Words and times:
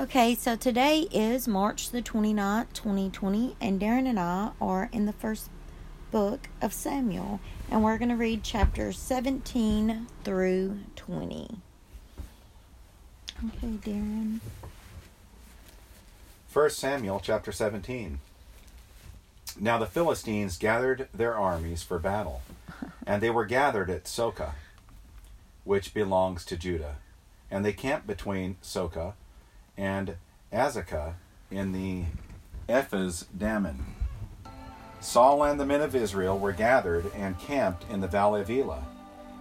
Okay, 0.00 0.36
so 0.36 0.54
today 0.54 1.08
is 1.10 1.48
March 1.48 1.90
the 1.90 2.00
29th, 2.00 2.72
2020, 2.72 3.56
and 3.60 3.80
Darren 3.80 4.06
and 4.06 4.20
I 4.20 4.52
are 4.60 4.88
in 4.92 5.06
the 5.06 5.12
first 5.12 5.50
book 6.12 6.48
of 6.62 6.72
Samuel, 6.72 7.40
and 7.68 7.82
we're 7.82 7.98
going 7.98 8.10
to 8.10 8.14
read 8.14 8.44
chapters 8.44 8.96
17 8.96 10.06
through 10.22 10.78
20. 10.94 11.48
Okay, 13.44 13.66
Darren. 13.66 14.38
1 16.52 16.70
Samuel 16.70 17.20
chapter 17.20 17.50
17. 17.50 18.20
Now 19.58 19.78
the 19.78 19.86
Philistines 19.86 20.58
gathered 20.58 21.08
their 21.12 21.36
armies 21.36 21.82
for 21.82 21.98
battle, 21.98 22.42
and 23.04 23.20
they 23.20 23.30
were 23.30 23.46
gathered 23.46 23.90
at 23.90 24.04
Socoh, 24.04 24.52
which 25.64 25.92
belongs 25.92 26.44
to 26.44 26.56
Judah. 26.56 26.98
And 27.50 27.64
they 27.64 27.72
camped 27.72 28.06
between 28.06 28.58
Socoh 28.62 29.14
and 29.78 30.16
Azekah 30.52 31.14
in 31.50 31.72
the 31.72 32.04
Ephes 32.68 33.26
Damon. 33.36 33.78
Saul 35.00 35.44
and 35.44 35.58
the 35.58 35.64
men 35.64 35.80
of 35.80 35.94
Israel 35.94 36.38
were 36.38 36.52
gathered 36.52 37.10
and 37.14 37.38
camped 37.38 37.86
in 37.88 38.00
the 38.00 38.08
valley 38.08 38.40
of 38.40 38.50
Elah, 38.50 38.84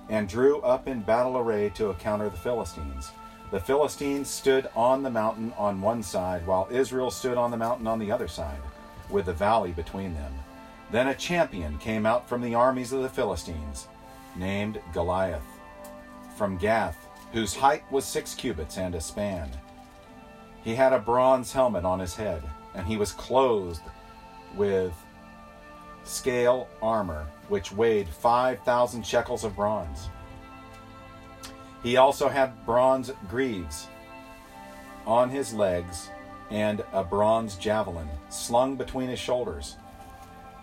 and 0.07 0.29
drew 0.29 0.61
up 0.61 0.87
in 0.87 1.01
battle 1.01 1.37
array 1.37 1.69
to 1.75 1.89
encounter 1.89 2.29
the 2.29 2.37
Philistines. 2.37 3.11
The 3.51 3.59
Philistines 3.59 4.29
stood 4.29 4.69
on 4.75 5.03
the 5.03 5.09
mountain 5.09 5.53
on 5.57 5.81
one 5.81 6.03
side, 6.03 6.45
while 6.45 6.67
Israel 6.69 7.09
stood 7.09 7.37
on 7.37 7.49
the 7.49 7.57
mountain 7.57 7.87
on 7.87 7.97
the 7.97 8.11
other 8.11 8.27
side, 8.27 8.61
with 9.09 9.25
the 9.25 9.33
valley 9.33 9.71
between 9.71 10.13
them. 10.13 10.33
Then 10.91 11.07
a 11.07 11.15
champion 11.15 11.77
came 11.79 12.05
out 12.05 12.29
from 12.29 12.41
the 12.41 12.55
armies 12.55 12.93
of 12.93 13.01
the 13.01 13.09
Philistines, 13.09 13.87
named 14.35 14.79
Goliath, 14.93 15.43
from 16.37 16.57
Gath, 16.57 17.07
whose 17.33 17.55
height 17.55 17.83
was 17.91 18.05
six 18.05 18.35
cubits 18.35 18.77
and 18.77 18.95
a 18.95 19.01
span. 19.01 19.49
He 20.67 20.75
had 20.75 20.91
a 20.91 20.99
bronze 20.99 21.53
helmet 21.53 21.85
on 21.85 21.97
his 21.97 22.13
head, 22.13 22.43
and 22.75 22.85
he 22.85 22.97
was 22.97 23.13
clothed 23.13 23.79
with 24.53 24.93
scale 26.03 26.67
armor, 26.81 27.25
which 27.47 27.71
weighed 27.71 28.09
5,000 28.09 29.01
shekels 29.07 29.45
of 29.45 29.55
bronze. 29.55 30.09
He 31.83 31.95
also 31.95 32.27
had 32.27 32.65
bronze 32.65 33.13
greaves 33.29 33.87
on 35.05 35.29
his 35.29 35.53
legs 35.53 36.09
and 36.51 36.83
a 36.91 37.01
bronze 37.01 37.55
javelin 37.55 38.09
slung 38.27 38.75
between 38.75 39.07
his 39.07 39.19
shoulders. 39.19 39.77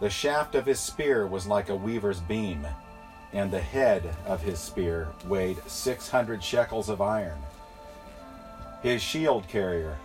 The 0.00 0.10
shaft 0.10 0.54
of 0.54 0.66
his 0.66 0.80
spear 0.80 1.26
was 1.26 1.46
like 1.46 1.70
a 1.70 1.74
weaver's 1.74 2.20
beam, 2.20 2.66
and 3.32 3.50
the 3.50 3.58
head 3.58 4.14
of 4.26 4.42
his 4.42 4.58
spear 4.58 5.08
weighed 5.26 5.62
600 5.66 6.44
shekels 6.44 6.90
of 6.90 7.00
iron. 7.00 7.38
His 8.84 9.00
shield 9.00 9.48
carrier 9.48 9.96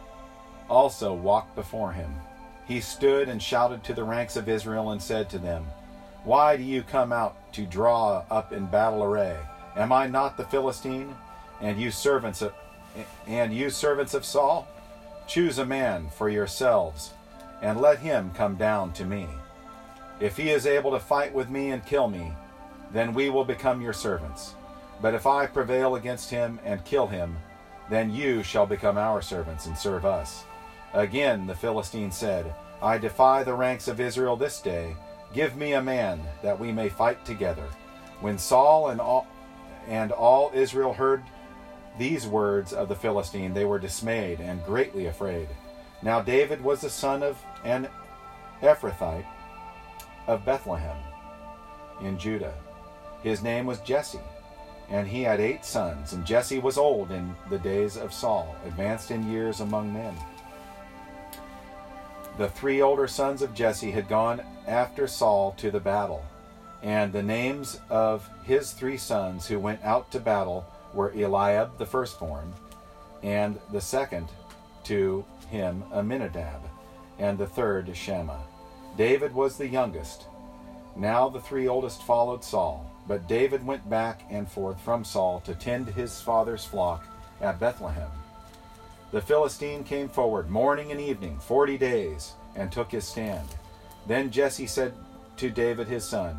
also 0.69 1.13
walked 1.13 1.53
before 1.53 1.91
him. 1.91 2.16
He 2.66 2.80
stood 2.80 3.27
and 3.27 3.44
shouted 3.44 3.83
to 3.83 3.94
the 3.94 4.05
ranks 4.05 4.38
of 4.38 4.47
Israel 4.47 4.91
and 4.91 5.02
said 5.02 5.30
to 5.31 5.38
them, 5.38 5.66
Why 6.23 6.55
do 6.55 6.63
you 6.63 6.81
come 6.83 7.11
out 7.11 7.52
to 7.53 7.66
draw 7.66 8.23
up 8.31 8.53
in 8.53 8.67
battle 8.67 9.03
array? 9.03 9.38
Am 9.75 9.91
I 9.91 10.07
not 10.07 10.38
the 10.38 10.45
Philistine? 10.45 11.13
And 11.59 11.77
you 11.77 11.91
servants 11.91 12.41
of 12.41 12.53
and 13.27 13.53
you 13.53 13.69
servants 13.69 14.13
of 14.13 14.23
Saul? 14.23 14.66
Choose 15.27 15.57
a 15.57 15.66
man 15.66 16.07
for 16.16 16.30
yourselves, 16.30 17.11
and 17.61 17.81
let 17.81 18.00
him 18.00 18.31
come 18.33 18.55
down 18.55 18.94
to 18.94 19.03
me. 19.03 19.27
If 20.22 20.38
he 20.38 20.52
is 20.52 20.66
able 20.66 20.91
to 20.91 21.02
fight 21.02 21.33
with 21.33 21.50
me 21.50 21.72
and 21.72 21.85
kill 21.85 22.07
me, 22.07 22.31
then 22.94 23.13
we 23.13 23.30
will 23.30 23.44
become 23.44 23.81
your 23.81 23.91
servants. 23.91 24.55
But 25.02 25.13
if 25.13 25.27
I 25.27 25.47
prevail 25.47 25.95
against 25.95 26.30
him 26.30 26.61
and 26.63 26.85
kill 26.85 27.07
him, 27.07 27.35
then 27.89 28.13
you 28.13 28.43
shall 28.43 28.65
become 28.65 28.97
our 28.97 29.21
servants 29.21 29.65
and 29.65 29.77
serve 29.77 30.05
us. 30.05 30.45
Again 30.93 31.47
the 31.47 31.55
Philistine 31.55 32.11
said, 32.11 32.53
I 32.81 32.97
defy 32.97 33.43
the 33.43 33.53
ranks 33.53 33.87
of 33.87 33.99
Israel 33.99 34.35
this 34.35 34.61
day. 34.61 34.95
Give 35.33 35.55
me 35.55 35.73
a 35.73 35.81
man, 35.81 36.21
that 36.41 36.59
we 36.59 36.71
may 36.71 36.89
fight 36.89 37.23
together. 37.25 37.67
When 38.22 38.38
Saul 38.38 38.89
and 38.89 39.01
all, 39.01 39.28
and 39.88 40.11
all 40.11 40.51
Israel 40.53 40.94
heard 40.94 41.23
these 41.97 42.25
words 42.25 42.73
of 42.73 42.88
the 42.88 42.95
Philistine, 42.95 43.53
they 43.53 43.66
were 43.66 43.79
dismayed 43.79 44.39
and 44.39 44.66
greatly 44.66 45.07
afraid. 45.07 45.49
Now 46.01 46.22
David 46.22 46.63
was 46.63 46.81
the 46.81 46.89
son 46.89 47.22
of 47.22 47.38
an 47.63 47.88
Ephrathite 48.61 49.25
of 50.28 50.45
Bethlehem 50.45 50.97
in 52.01 52.17
Judah. 52.17 52.53
His 53.22 53.44
name 53.44 53.66
was 53.66 53.81
Jesse 53.81 54.19
and 54.89 55.07
he 55.07 55.22
had 55.22 55.39
eight 55.39 55.63
sons, 55.63 56.13
and 56.13 56.25
Jesse 56.25 56.59
was 56.59 56.77
old 56.77 57.11
in 57.11 57.35
the 57.50 57.59
days 57.59 57.95
of 57.95 58.13
Saul, 58.13 58.55
advanced 58.66 59.11
in 59.11 59.31
years 59.31 59.59
among 59.59 59.94
men. 59.94 60.16
The 62.38 62.50
three 62.50 62.81
older 62.81 63.07
sons 63.07 63.41
of 63.41 63.53
Jesse 63.53 63.91
had 63.91 64.07
gone 64.07 64.41
after 64.67 65.07
Saul 65.07 65.53
to 65.57 65.69
the 65.69 65.79
battle, 65.79 66.23
and 66.81 67.11
the 67.11 67.22
names 67.22 67.79
of 67.89 68.28
his 68.44 68.72
three 68.72 68.97
sons 68.97 69.45
who 69.45 69.59
went 69.59 69.83
out 69.83 70.09
to 70.11 70.19
battle 70.19 70.66
were 70.94 71.11
Eliab 71.13 71.78
the 71.78 71.85
firstborn, 71.85 72.53
and 73.22 73.59
the 73.72 73.81
second 73.81 74.29
to 74.85 75.25
him 75.49 75.83
Abinadab, 75.91 76.61
and 77.19 77.38
the 77.38 77.45
third 77.45 77.95
Shammah. 77.95 78.44
David 78.97 79.33
was 79.33 79.57
the 79.57 79.67
youngest. 79.67 80.25
Now 80.95 81.29
the 81.29 81.41
three 81.41 81.67
oldest 81.67 82.03
followed 82.03 82.44
Saul. 82.44 82.89
But 83.09 83.28
David 83.28 83.66
went 83.66 83.90
back 83.90 84.22
and 84.30 84.47
forth 84.47 84.80
from 84.80 85.03
Saul 85.03 85.40
to 85.42 85.56
tend 85.56 85.88
his 85.88 86.22
father's 86.22 86.64
flock 86.64 87.03
at 87.42 87.59
Bethlehem. 87.59 88.12
The 89.12 89.20
Philistine 89.20 89.84
came 89.84 90.08
forward 90.08 90.52
morning 90.52 90.92
and 90.92 91.02
evening, 91.02 91.40
forty 91.40 91.75
days, 91.75 92.34
and 92.56 92.72
took 92.72 92.92
his 92.92 93.08
stand. 93.08 93.47
Then 94.06 94.30
Jesse 94.30 94.68
said 94.68 94.94
to 95.38 95.50
David 95.50 95.88
his 95.88 96.06
son, 96.06 96.38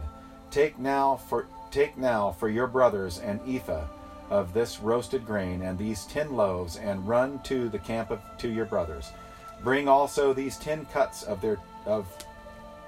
Take 0.53 0.79
now 0.79 1.17
for 1.17 1.49
take 1.73 1.99
now 1.99 2.31
for 2.31 2.49
your 2.49 2.69
brothers 2.69 3.19
an 3.19 3.41
ephah 3.49 3.87
of 4.31 4.53
this 4.53 4.79
roasted 4.79 5.27
grain 5.27 5.63
and 5.63 5.77
these 5.77 6.05
ten 6.05 6.37
loaves, 6.37 6.77
and 6.77 7.09
run 7.09 7.43
to 7.43 7.69
the 7.69 7.81
camp 7.81 8.13
of 8.13 8.21
to 8.39 8.49
your 8.49 8.65
brothers. 8.65 9.11
Bring 9.65 9.89
also 9.89 10.33
these 10.33 10.57
ten 10.57 10.85
cuts 10.87 11.25
of 11.25 11.41
their 11.41 11.59
of 11.85 12.07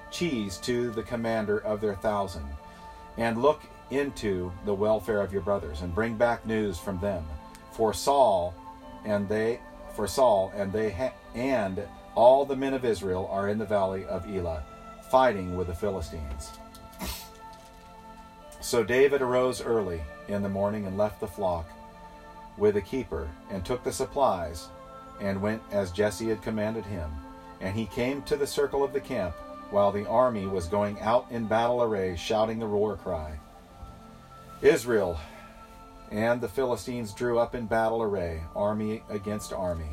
cheese 0.09 0.55
to 0.59 0.91
the 0.91 1.03
commander 1.03 1.59
of 1.65 1.81
their 1.81 1.95
thousand, 1.95 2.47
and 3.17 3.41
look 3.41 3.61
into 3.89 4.51
the 4.65 4.73
welfare 4.73 5.21
of 5.21 5.31
your 5.31 5.41
brothers 5.41 5.81
and 5.81 5.93
bring 5.93 6.15
back 6.15 6.45
news 6.45 6.77
from 6.77 6.99
them. 6.99 7.23
For 7.71 7.93
Saul 7.93 8.53
and 9.05 9.27
they 9.27 9.59
for 9.95 10.07
Saul 10.07 10.51
and 10.55 10.71
they 10.71 10.91
ha- 10.91 11.13
and 11.35 11.81
all 12.15 12.45
the 12.45 12.55
men 12.55 12.73
of 12.73 12.85
Israel 12.85 13.27
are 13.31 13.49
in 13.49 13.57
the 13.57 13.65
valley 13.65 14.05
of 14.05 14.27
Elah 14.27 14.63
fighting 15.09 15.55
with 15.55 15.67
the 15.67 15.75
Philistines. 15.75 16.51
So 18.61 18.83
David 18.83 19.21
arose 19.21 19.61
early 19.61 20.01
in 20.27 20.41
the 20.41 20.49
morning 20.49 20.87
and 20.87 20.97
left 20.97 21.19
the 21.19 21.27
flock 21.27 21.69
with 22.57 22.77
a 22.77 22.81
keeper 22.81 23.29
and 23.51 23.63
took 23.63 23.83
the 23.83 23.91
supplies 23.91 24.69
and 25.21 25.41
went 25.41 25.61
as 25.71 25.91
Jesse 25.91 26.29
had 26.29 26.41
commanded 26.41 26.85
him. 26.85 27.11
And 27.61 27.75
he 27.75 27.85
came 27.85 28.23
to 28.23 28.35
the 28.35 28.47
circle 28.47 28.83
of 28.83 28.93
the 28.93 28.99
camp 28.99 29.35
while 29.69 29.91
the 29.91 30.07
army 30.07 30.45
was 30.45 30.67
going 30.67 30.99
out 31.01 31.27
in 31.29 31.45
battle 31.45 31.83
array, 31.83 32.15
shouting 32.15 32.59
the 32.59 32.65
war 32.65 32.95
cry. 32.95 33.39
Israel 34.63 35.19
and 36.09 36.39
the 36.39 36.47
Philistines 36.47 37.11
drew 37.11 37.37
up 37.37 37.53
in 37.53 37.65
battle 37.65 38.01
array, 38.01 38.41
army 38.55 39.03
against 39.09 39.51
army. 39.51 39.89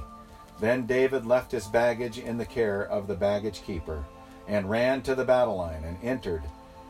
Then 0.60 0.86
David 0.86 1.26
left 1.26 1.50
his 1.50 1.66
baggage 1.66 2.18
in 2.18 2.38
the 2.38 2.46
care 2.46 2.86
of 2.86 3.08
the 3.08 3.16
baggage 3.16 3.64
keeper, 3.64 4.04
and 4.46 4.70
ran 4.70 5.02
to 5.02 5.16
the 5.16 5.24
battle 5.24 5.56
line, 5.56 5.82
and 5.82 5.98
entered, 6.04 6.42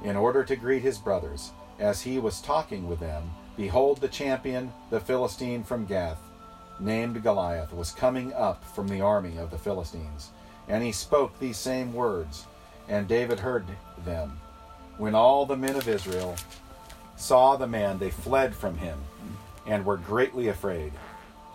in 0.04 0.14
order 0.14 0.44
to 0.44 0.56
greet 0.56 0.82
his 0.82 0.98
brothers. 0.98 1.52
As 1.78 2.02
he 2.02 2.18
was 2.18 2.42
talking 2.42 2.86
with 2.86 3.00
them, 3.00 3.30
behold, 3.56 4.02
the 4.02 4.08
champion, 4.08 4.72
the 4.90 5.00
Philistine 5.00 5.62
from 5.62 5.86
Gath, 5.86 6.20
named 6.80 7.22
Goliath, 7.22 7.72
was 7.72 7.92
coming 7.92 8.30
up 8.34 8.62
from 8.62 8.88
the 8.88 9.00
army 9.00 9.38
of 9.38 9.50
the 9.50 9.58
Philistines. 9.58 10.32
And 10.68 10.82
he 10.82 10.92
spoke 10.92 11.38
these 11.38 11.56
same 11.56 11.94
words, 11.94 12.46
and 12.88 13.08
David 13.08 13.40
heard 13.40 13.64
them. 14.04 14.38
When 14.98 15.14
all 15.14 15.46
the 15.46 15.56
men 15.56 15.76
of 15.76 15.88
Israel 15.88 16.36
saw 17.20 17.56
the 17.56 17.66
man, 17.66 17.98
they 17.98 18.10
fled 18.10 18.54
from 18.54 18.78
him 18.78 18.98
and 19.66 19.84
were 19.84 19.96
greatly 19.96 20.48
afraid. 20.48 20.92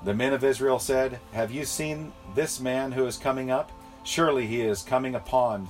The 0.04 0.14
men 0.14 0.34
of 0.34 0.44
Israel 0.44 0.80
said, 0.80 1.20
Have 1.34 1.52
you 1.52 1.66
seen 1.66 2.14
this 2.36 2.60
man 2.60 2.92
who 2.92 3.06
is 3.06 3.18
coming 3.18 3.50
up? 3.50 3.72
Surely 4.04 4.46
he 4.46 4.62
is 4.62 4.84
coming 4.84 5.16
upon, 5.16 5.68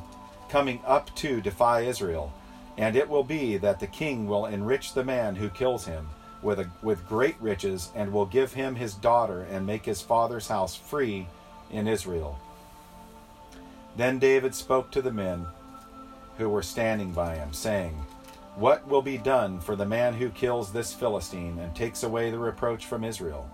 coming 0.49 0.81
up 0.85 1.13
to 1.15 1.39
defy 1.39 1.81
Israel. 1.81 2.33
And 2.77 2.95
it 2.95 3.07
will 3.07 3.23
be 3.23 3.57
that 3.57 3.79
the 3.79 3.87
king 3.87 4.27
will 4.27 4.47
enrich 4.47 4.93
the 4.93 5.03
man 5.03 5.35
who 5.35 5.49
kills 5.49 5.85
him 5.85 6.09
with, 6.41 6.59
a, 6.59 6.69
with 6.83 7.07
great 7.07 7.35
riches, 7.39 7.89
and 7.95 8.11
will 8.11 8.25
give 8.25 8.53
him 8.53 8.75
his 8.75 8.93
daughter, 8.93 9.47
and 9.49 9.65
make 9.65 9.85
his 9.85 10.01
father's 10.01 10.47
house 10.47 10.75
free 10.75 11.27
in 11.71 11.87
Israel. 11.87 12.37
Then 13.95 14.19
David 14.19 14.53
spoke 14.53 14.91
to 14.91 15.01
the 15.01 15.11
men 15.11 15.47
who 16.37 16.49
were 16.49 16.61
standing 16.61 17.13
by 17.13 17.35
him, 17.35 17.53
saying, 17.53 17.95
what 18.55 18.87
will 18.87 19.01
be 19.01 19.17
done 19.17 19.59
for 19.59 19.75
the 19.75 19.85
man 19.85 20.13
who 20.13 20.29
kills 20.29 20.71
this 20.71 20.93
Philistine 20.93 21.59
and 21.59 21.75
takes 21.75 22.03
away 22.03 22.31
the 22.31 22.39
reproach 22.39 22.85
from 22.85 23.03
Israel? 23.03 23.49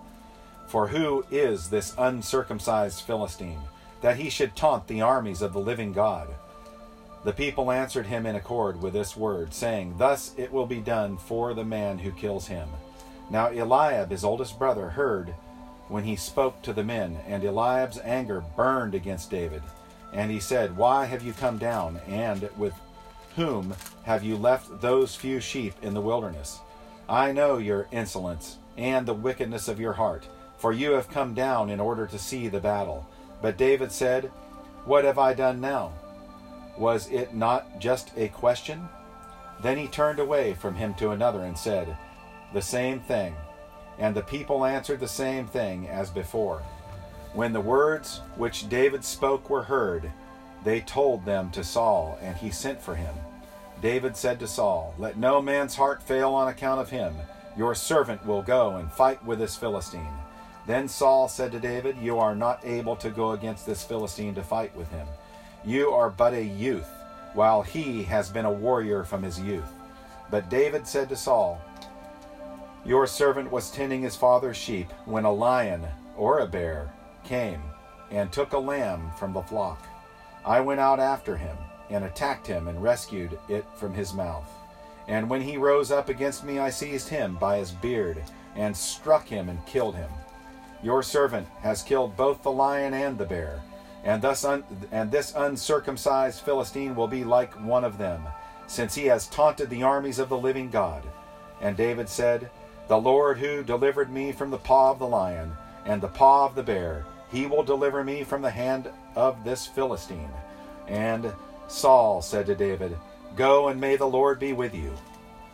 For 0.68 0.88
who 0.88 1.24
is 1.30 1.68
this 1.68 1.94
uncircumcised 1.98 3.02
Philistine, 3.02 3.60
that 4.00 4.16
he 4.16 4.30
should 4.30 4.56
taunt 4.56 4.86
the 4.86 5.02
armies 5.02 5.42
of 5.42 5.52
the 5.52 5.60
living 5.60 5.92
God? 5.92 6.28
The 7.24 7.32
people 7.32 7.70
answered 7.70 8.06
him 8.06 8.26
in 8.26 8.36
accord 8.36 8.80
with 8.80 8.92
this 8.92 9.16
word, 9.16 9.52
saying, 9.54 9.96
Thus 9.98 10.34
it 10.36 10.52
will 10.52 10.66
be 10.66 10.80
done 10.80 11.16
for 11.16 11.54
the 11.54 11.64
man 11.64 11.98
who 11.98 12.10
kills 12.12 12.46
him. 12.46 12.68
Now 13.30 13.50
Eliab, 13.50 14.10
his 14.10 14.24
oldest 14.24 14.58
brother, 14.58 14.88
heard 14.88 15.34
when 15.88 16.04
he 16.04 16.16
spoke 16.16 16.62
to 16.62 16.72
the 16.72 16.82
men, 16.82 17.18
and 17.26 17.44
Eliab's 17.44 17.98
anger 17.98 18.42
burned 18.56 18.94
against 18.94 19.30
David. 19.30 19.62
And 20.12 20.30
he 20.30 20.40
said, 20.40 20.76
Why 20.76 21.04
have 21.04 21.22
you 21.22 21.32
come 21.32 21.58
down, 21.58 22.00
and 22.08 22.48
with 22.56 22.74
whom 23.36 23.74
have 24.04 24.22
you 24.22 24.36
left 24.36 24.80
those 24.80 25.14
few 25.14 25.40
sheep 25.40 25.74
in 25.82 25.94
the 25.94 26.00
wilderness? 26.00 26.60
I 27.08 27.32
know 27.32 27.58
your 27.58 27.88
insolence 27.90 28.58
and 28.76 29.06
the 29.06 29.14
wickedness 29.14 29.68
of 29.68 29.80
your 29.80 29.92
heart, 29.92 30.26
for 30.56 30.72
you 30.72 30.92
have 30.92 31.10
come 31.10 31.34
down 31.34 31.70
in 31.70 31.80
order 31.80 32.06
to 32.06 32.18
see 32.18 32.48
the 32.48 32.60
battle. 32.60 33.08
But 33.40 33.58
David 33.58 33.92
said, 33.92 34.26
What 34.84 35.04
have 35.04 35.18
I 35.18 35.34
done 35.34 35.60
now? 35.60 35.92
Was 36.78 37.10
it 37.10 37.34
not 37.34 37.80
just 37.80 38.12
a 38.16 38.28
question? 38.28 38.88
Then 39.62 39.78
he 39.78 39.86
turned 39.88 40.18
away 40.18 40.54
from 40.54 40.74
him 40.74 40.94
to 40.94 41.10
another 41.10 41.44
and 41.44 41.56
said, 41.56 41.96
The 42.52 42.62
same 42.62 43.00
thing. 43.00 43.34
And 43.98 44.14
the 44.14 44.22
people 44.22 44.64
answered 44.64 45.00
the 45.00 45.08
same 45.08 45.46
thing 45.46 45.88
as 45.88 46.10
before. 46.10 46.62
When 47.34 47.52
the 47.52 47.60
words 47.60 48.20
which 48.36 48.68
David 48.68 49.04
spoke 49.04 49.48
were 49.48 49.62
heard, 49.62 50.10
they 50.64 50.80
told 50.80 51.24
them 51.24 51.50
to 51.50 51.64
Saul, 51.64 52.18
and 52.22 52.36
he 52.36 52.50
sent 52.50 52.80
for 52.80 52.94
him. 52.94 53.14
David 53.80 54.16
said 54.16 54.38
to 54.40 54.46
Saul, 54.46 54.94
Let 54.98 55.16
no 55.16 55.42
man's 55.42 55.74
heart 55.74 56.02
fail 56.02 56.34
on 56.34 56.48
account 56.48 56.80
of 56.80 56.90
him. 56.90 57.14
Your 57.56 57.74
servant 57.74 58.24
will 58.24 58.42
go 58.42 58.76
and 58.76 58.90
fight 58.90 59.24
with 59.24 59.40
this 59.40 59.56
Philistine. 59.56 60.14
Then 60.66 60.88
Saul 60.88 61.28
said 61.28 61.50
to 61.52 61.58
David, 61.58 61.96
You 61.98 62.18
are 62.18 62.36
not 62.36 62.64
able 62.64 62.94
to 62.96 63.10
go 63.10 63.32
against 63.32 63.66
this 63.66 63.82
Philistine 63.82 64.34
to 64.36 64.42
fight 64.42 64.74
with 64.76 64.88
him. 64.90 65.06
You 65.64 65.90
are 65.90 66.10
but 66.10 66.32
a 66.32 66.44
youth, 66.44 66.88
while 67.34 67.62
he 67.62 68.04
has 68.04 68.30
been 68.30 68.44
a 68.44 68.52
warrior 68.52 69.02
from 69.02 69.22
his 69.22 69.40
youth. 69.40 69.72
But 70.30 70.48
David 70.48 70.86
said 70.86 71.08
to 71.08 71.16
Saul, 71.16 71.60
Your 72.84 73.06
servant 73.08 73.50
was 73.50 73.70
tending 73.70 74.02
his 74.02 74.16
father's 74.16 74.56
sheep 74.56 74.90
when 75.04 75.24
a 75.24 75.32
lion 75.32 75.84
or 76.16 76.38
a 76.38 76.46
bear 76.46 76.92
came 77.24 77.60
and 78.10 78.30
took 78.30 78.52
a 78.52 78.58
lamb 78.58 79.10
from 79.18 79.32
the 79.32 79.42
flock. 79.42 79.84
I 80.44 80.60
went 80.60 80.80
out 80.80 81.00
after 81.00 81.36
him 81.36 81.56
and 81.90 82.04
attacked 82.04 82.46
him 82.46 82.68
and 82.68 82.82
rescued 82.82 83.38
it 83.48 83.64
from 83.76 83.94
his 83.94 84.14
mouth. 84.14 84.48
And 85.08 85.28
when 85.28 85.42
he 85.42 85.56
rose 85.56 85.90
up 85.90 86.08
against 86.08 86.44
me, 86.44 86.58
I 86.58 86.70
seized 86.70 87.08
him 87.08 87.36
by 87.36 87.58
his 87.58 87.70
beard 87.70 88.22
and 88.56 88.76
struck 88.76 89.26
him 89.26 89.48
and 89.48 89.64
killed 89.66 89.94
him. 89.94 90.10
Your 90.82 91.02
servant 91.02 91.46
has 91.60 91.82
killed 91.82 92.16
both 92.16 92.42
the 92.42 92.50
lion 92.50 92.92
and 92.94 93.16
the 93.16 93.24
bear, 93.24 93.62
and 94.04 94.20
thus 94.20 94.44
un- 94.44 94.64
and 94.90 95.10
this 95.10 95.32
uncircumcised 95.36 96.40
Philistine 96.40 96.96
will 96.96 97.08
be 97.08 97.24
like 97.24 97.52
one 97.64 97.84
of 97.84 97.98
them, 97.98 98.22
since 98.66 98.94
he 98.94 99.06
has 99.06 99.28
taunted 99.28 99.70
the 99.70 99.82
armies 99.82 100.18
of 100.18 100.28
the 100.28 100.38
living 100.38 100.70
God. 100.70 101.02
And 101.60 101.76
David 101.76 102.08
said, 102.08 102.50
The 102.88 102.98
Lord 102.98 103.38
who 103.38 103.62
delivered 103.62 104.10
me 104.10 104.32
from 104.32 104.50
the 104.50 104.58
paw 104.58 104.90
of 104.90 104.98
the 104.98 105.06
lion 105.06 105.52
and 105.84 106.00
the 106.00 106.08
paw 106.08 106.46
of 106.46 106.54
the 106.54 106.62
bear, 106.62 107.04
he 107.30 107.46
will 107.46 107.62
deliver 107.62 108.02
me 108.02 108.24
from 108.24 108.42
the 108.42 108.50
hand 108.50 108.90
of 109.16 109.44
this 109.44 109.66
Philistine. 109.66 110.30
And 110.88 111.32
Saul 111.68 112.22
said 112.22 112.46
to 112.46 112.54
David, 112.54 112.96
Go 113.36 113.68
and 113.68 113.80
may 113.80 113.96
the 113.96 114.06
Lord 114.06 114.38
be 114.38 114.52
with 114.52 114.74
you. 114.74 114.92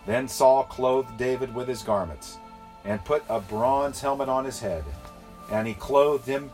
Then 0.07 0.27
Saul 0.27 0.65
clothed 0.65 1.17
David 1.17 1.55
with 1.55 1.69
his 1.69 1.83
garments, 1.83 2.39
and 2.85 3.05
put 3.05 3.23
a 3.29 3.41
bronze 3.41 4.01
helmet 4.01 4.29
on 4.29 4.45
his 4.45 4.59
head, 4.59 4.85
and 5.53 5.67
he 5.67 5.75
clothed 5.75 6.27
him 6.27 6.51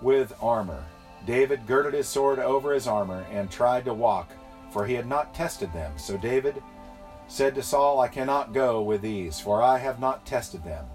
with 0.00 0.32
armor. 0.40 0.82
David 1.26 1.66
girded 1.66 1.94
his 1.94 2.08
sword 2.08 2.38
over 2.38 2.72
his 2.72 2.86
armor 2.86 3.26
and 3.30 3.50
tried 3.50 3.84
to 3.84 3.94
walk, 3.94 4.30
for 4.72 4.86
he 4.86 4.94
had 4.94 5.06
not 5.06 5.34
tested 5.34 5.72
them. 5.72 5.92
So 5.96 6.16
David 6.16 6.62
said 7.28 7.54
to 7.56 7.62
Saul, 7.62 8.00
I 8.00 8.08
cannot 8.08 8.52
go 8.52 8.82
with 8.82 9.02
these, 9.02 9.38
for 9.38 9.62
I 9.62 9.78
have 9.78 10.00
not 10.00 10.24
tested 10.24 10.64
them. 10.64 10.86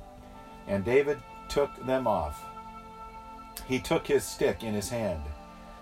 And 0.68 0.84
David 0.84 1.20
took 1.50 1.86
them 1.86 2.08
off. 2.08 2.44
He 3.68 3.80
took 3.80 4.08
his 4.08 4.24
stick 4.24 4.64
in 4.64 4.74
his 4.74 4.90
hand 4.90 5.22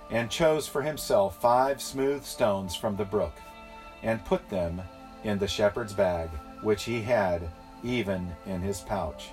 and 0.09 0.29
chose 0.29 0.67
for 0.67 0.81
himself 0.81 1.39
five 1.41 1.81
smooth 1.81 2.23
stones 2.23 2.75
from 2.75 2.95
the 2.95 3.05
brook, 3.05 3.33
and 4.03 4.23
put 4.25 4.49
them 4.49 4.81
in 5.23 5.37
the 5.37 5.47
shepherd's 5.47 5.93
bag, 5.93 6.29
which 6.61 6.83
he 6.83 7.01
had 7.01 7.47
even 7.83 8.31
in 8.45 8.61
his 8.61 8.81
pouch. 8.81 9.29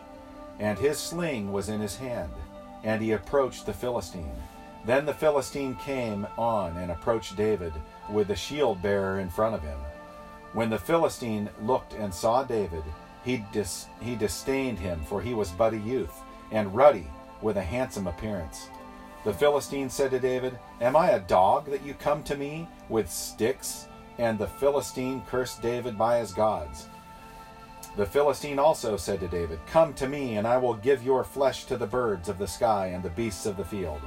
And 0.59 0.79
his 0.79 0.99
sling 0.99 1.53
was 1.53 1.69
in 1.69 1.81
his 1.81 1.97
hand, 1.97 2.33
and 2.85 3.03
he 3.03 3.13
approached 3.13 3.67
the 3.67 3.73
Philistine. 3.73 4.37
Then 4.85 5.05
the 5.05 5.15
Philistine 5.15 5.75
came 5.77 6.27
on 6.39 6.77
and 6.77 6.91
approached 6.91 7.37
David 7.37 7.73
with 8.11 8.29
the 8.29 8.37
shield 8.37 8.81
bearer 8.83 9.19
in 9.19 9.29
front 9.29 9.55
of 9.55 9.63
him. 9.63 9.79
When 10.53 10.71
the 10.71 10.79
Philistine 10.79 11.51
looked 11.63 11.95
and 11.95 12.15
saw 12.15 12.45
David, 12.45 12.85
he, 13.25 13.45
dis- 13.53 13.87
he 14.01 14.15
disdained 14.15 14.79
him, 14.79 15.03
for 15.05 15.21
he 15.21 15.35
was 15.35 15.51
but 15.51 15.75
a 15.75 15.79
youth, 15.79 16.15
and 16.53 16.75
ruddy, 16.75 17.09
with 17.43 17.57
a 17.57 17.63
handsome 17.63 18.07
appearance. 18.07 18.69
The 19.27 19.35
Philistine 19.35 19.91
said 19.91 20.13
to 20.13 20.21
David, 20.21 20.57
Am 20.81 20.95
I 20.95 21.11
a 21.11 21.19
dog 21.19 21.67
that 21.67 21.83
you 21.83 21.95
come 21.95 22.23
to 22.23 22.37
me 22.37 22.69
with 22.89 23.11
sticks? 23.11 23.89
And 24.19 24.39
the 24.39 24.47
Philistine 24.47 25.21
cursed 25.27 25.61
David 25.61 25.99
by 25.99 26.21
his 26.21 26.33
gods. 26.33 26.87
The 27.97 28.07
Philistine 28.07 28.61
also 28.61 28.97
said 28.97 29.19
to 29.19 29.27
David, 29.27 29.59
Come 29.67 29.95
to 29.95 30.09
me, 30.09 30.37
and 30.37 30.47
I 30.47 30.59
will 30.59 30.75
give 30.75 31.03
your 31.03 31.25
flesh 31.25 31.65
to 31.65 31.77
the 31.77 31.89
birds 31.89 32.29
of 32.29 32.39
the 32.39 32.47
sky 32.47 32.93
and 32.95 33.03
the 33.03 33.11
beasts 33.11 33.47
of 33.47 33.57
the 33.57 33.65
field. 33.65 34.01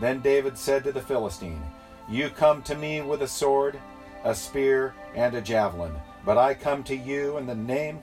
Then 0.00 0.22
David 0.22 0.56
said 0.56 0.82
to 0.84 0.92
the 0.92 1.02
Philistine, 1.02 1.62
You 2.08 2.30
come 2.30 2.62
to 2.62 2.74
me 2.74 3.02
with 3.02 3.20
a 3.20 3.28
sword, 3.28 3.78
a 4.24 4.34
spear, 4.34 4.94
and 5.14 5.34
a 5.34 5.42
javelin, 5.42 5.92
but 6.24 6.38
I 6.38 6.54
come 6.54 6.82
to 6.84 6.96
you 6.96 7.36
in 7.36 7.44
the 7.44 7.54
name 7.54 7.98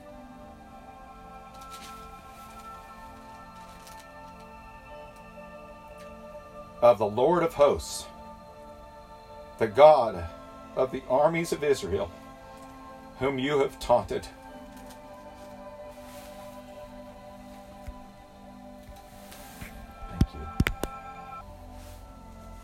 of 6.82 6.98
the 6.98 7.06
Lord 7.06 7.44
of 7.44 7.54
hosts, 7.54 8.06
the 9.58 9.68
God 9.68 10.24
of 10.74 10.90
the 10.90 11.02
armies 11.08 11.52
of 11.52 11.62
Israel, 11.62 12.10
whom 13.20 13.38
you 13.38 13.60
have 13.60 13.78
taunted. 13.78 14.26
Thank 20.10 20.34
you. 20.34 20.40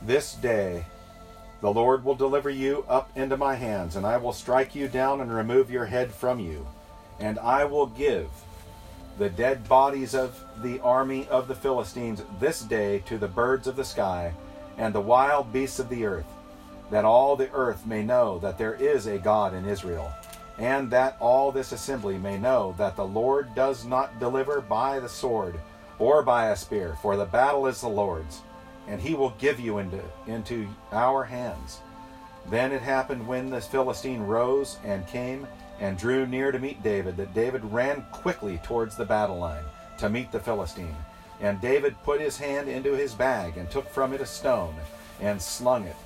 This 0.02 0.34
day 0.34 0.84
the 1.60 1.72
Lord 1.72 2.04
will 2.04 2.16
deliver 2.16 2.50
you 2.50 2.84
up 2.88 3.10
into 3.16 3.36
my 3.36 3.54
hands, 3.54 3.94
and 3.94 4.04
I 4.04 4.16
will 4.16 4.32
strike 4.32 4.74
you 4.74 4.88
down 4.88 5.20
and 5.20 5.32
remove 5.32 5.70
your 5.70 5.86
head 5.86 6.12
from 6.12 6.40
you, 6.40 6.66
and 7.20 7.38
I 7.38 7.64
will 7.64 7.86
give 7.86 8.28
the 9.18 9.28
dead 9.28 9.68
bodies 9.68 10.14
of 10.14 10.44
the 10.62 10.78
army 10.80 11.26
of 11.28 11.48
the 11.48 11.54
Philistines 11.54 12.22
this 12.38 12.60
day 12.60 13.00
to 13.00 13.18
the 13.18 13.28
birds 13.28 13.66
of 13.66 13.76
the 13.76 13.84
sky 13.84 14.32
and 14.76 14.94
the 14.94 15.00
wild 15.00 15.52
beasts 15.52 15.80
of 15.80 15.88
the 15.88 16.06
earth, 16.06 16.26
that 16.90 17.04
all 17.04 17.34
the 17.34 17.50
earth 17.50 17.84
may 17.84 18.02
know 18.02 18.38
that 18.38 18.56
there 18.56 18.74
is 18.74 19.06
a 19.06 19.18
God 19.18 19.54
in 19.54 19.66
Israel, 19.66 20.12
and 20.58 20.90
that 20.90 21.16
all 21.20 21.50
this 21.50 21.72
assembly 21.72 22.16
may 22.16 22.38
know 22.38 22.74
that 22.78 22.94
the 22.94 23.04
Lord 23.04 23.54
does 23.54 23.84
not 23.84 24.20
deliver 24.20 24.60
by 24.60 25.00
the 25.00 25.08
sword 25.08 25.58
or 25.98 26.22
by 26.22 26.50
a 26.50 26.56
spear, 26.56 26.96
for 27.02 27.16
the 27.16 27.24
battle 27.24 27.66
is 27.66 27.80
the 27.80 27.88
Lord's, 27.88 28.42
and 28.86 29.00
he 29.00 29.14
will 29.14 29.34
give 29.38 29.58
you 29.58 29.78
into, 29.78 30.00
into 30.28 30.68
our 30.92 31.24
hands. 31.24 31.80
Then 32.48 32.72
it 32.72 32.82
happened 32.82 33.26
when 33.26 33.50
the 33.50 33.60
Philistine 33.60 34.22
rose 34.22 34.78
and 34.84 35.06
came 35.08 35.46
and 35.80 35.96
drew 35.96 36.26
near 36.26 36.50
to 36.52 36.58
meet 36.58 36.82
David, 36.82 37.16
that 37.16 37.34
David 37.34 37.64
ran 37.64 38.04
quickly 38.12 38.58
towards 38.64 38.96
the 38.96 39.04
battle 39.04 39.38
line 39.38 39.64
to 39.98 40.08
meet 40.08 40.32
the 40.32 40.40
Philistine. 40.40 40.96
And 41.40 41.60
David 41.60 41.94
put 42.02 42.20
his 42.20 42.36
hand 42.36 42.68
into 42.68 42.92
his 42.92 43.14
bag 43.14 43.56
and 43.56 43.70
took 43.70 43.88
from 43.88 44.12
it 44.12 44.20
a 44.20 44.26
stone 44.26 44.74
and 45.20 45.40
slung 45.40 45.84
it 45.84 45.96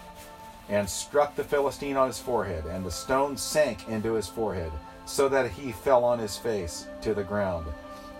and 0.68 0.88
struck 0.88 1.34
the 1.34 1.44
Philistine 1.44 1.96
on 1.96 2.06
his 2.06 2.18
forehead. 2.18 2.66
And 2.66 2.84
the 2.84 2.90
stone 2.90 3.36
sank 3.36 3.88
into 3.88 4.12
his 4.14 4.28
forehead 4.28 4.72
so 5.04 5.28
that 5.28 5.50
he 5.50 5.72
fell 5.72 6.04
on 6.04 6.18
his 6.18 6.36
face 6.36 6.86
to 7.00 7.14
the 7.14 7.24
ground. 7.24 7.66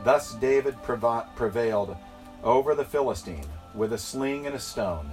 Thus 0.04 0.34
David 0.34 0.76
prevailed 0.82 1.96
over 2.42 2.74
the 2.74 2.84
Philistine 2.84 3.46
with 3.74 3.92
a 3.92 3.98
sling 3.98 4.46
and 4.46 4.54
a 4.54 4.60
stone. 4.60 5.10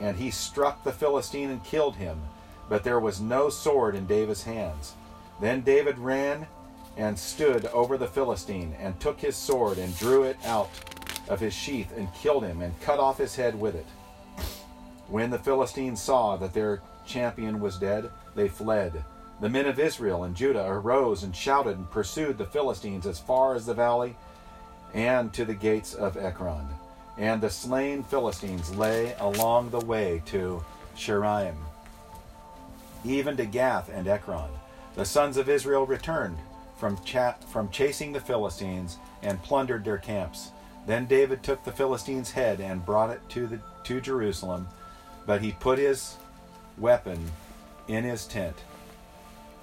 And 0.00 0.16
he 0.16 0.30
struck 0.30 0.82
the 0.82 0.92
Philistine 0.92 1.50
and 1.50 1.62
killed 1.62 1.94
him, 1.94 2.20
but 2.68 2.82
there 2.82 3.00
was 3.00 3.20
no 3.20 3.48
sword 3.48 3.94
in 3.94 4.06
David's 4.06 4.42
hands. 4.42 4.94
Then 5.40 5.62
David 5.62 5.98
ran 5.98 6.46
and 6.96 7.18
stood 7.18 7.66
over 7.66 7.98
the 7.98 8.06
Philistine, 8.06 8.74
and 8.78 8.98
took 9.00 9.20
his 9.20 9.36
sword, 9.36 9.78
and 9.78 9.98
drew 9.98 10.22
it 10.22 10.36
out 10.44 10.70
of 11.28 11.40
his 11.40 11.52
sheath, 11.52 11.92
and 11.96 12.12
killed 12.14 12.44
him, 12.44 12.62
and 12.62 12.80
cut 12.80 13.00
off 13.00 13.18
his 13.18 13.34
head 13.34 13.58
with 13.58 13.74
it. 13.74 13.86
When 15.08 15.30
the 15.30 15.38
Philistines 15.38 16.00
saw 16.00 16.36
that 16.36 16.52
their 16.52 16.82
champion 17.04 17.60
was 17.60 17.78
dead, 17.78 18.10
they 18.34 18.48
fled. 18.48 19.04
The 19.40 19.48
men 19.48 19.66
of 19.66 19.80
Israel 19.80 20.24
and 20.24 20.36
Judah 20.36 20.64
arose 20.66 21.24
and 21.24 21.34
shouted 21.34 21.76
and 21.76 21.90
pursued 21.90 22.38
the 22.38 22.46
Philistines 22.46 23.06
as 23.06 23.18
far 23.18 23.54
as 23.54 23.66
the 23.66 23.74
valley 23.74 24.16
and 24.94 25.32
to 25.34 25.44
the 25.44 25.54
gates 25.54 25.94
of 25.94 26.16
Ekron. 26.16 26.68
And 27.18 27.40
the 27.40 27.50
slain 27.50 28.04
Philistines 28.04 28.74
lay 28.76 29.14
along 29.18 29.70
the 29.70 29.80
way 29.80 30.22
to 30.26 30.64
Shaaraim, 30.96 31.56
even 33.04 33.36
to 33.36 33.44
Gath 33.44 33.90
and 33.92 34.06
Ekron. 34.06 34.50
The 34.94 35.04
sons 35.04 35.36
of 35.36 35.48
Israel 35.48 35.86
returned 35.86 36.38
from, 36.76 36.98
cha- 37.04 37.36
from 37.50 37.68
chasing 37.70 38.12
the 38.12 38.20
Philistines 38.20 38.98
and 39.22 39.42
plundered 39.42 39.84
their 39.84 39.98
camps. 39.98 40.50
Then 40.86 41.06
David 41.06 41.42
took 41.42 41.64
the 41.64 41.72
Philistine's 41.72 42.30
head 42.30 42.60
and 42.60 42.84
brought 42.84 43.10
it 43.10 43.20
to, 43.30 43.46
the, 43.46 43.60
to 43.84 44.00
Jerusalem, 44.00 44.68
but 45.26 45.40
he 45.40 45.52
put 45.52 45.78
his 45.78 46.16
weapon 46.78 47.18
in 47.88 48.04
his 48.04 48.26
tent. 48.26 48.56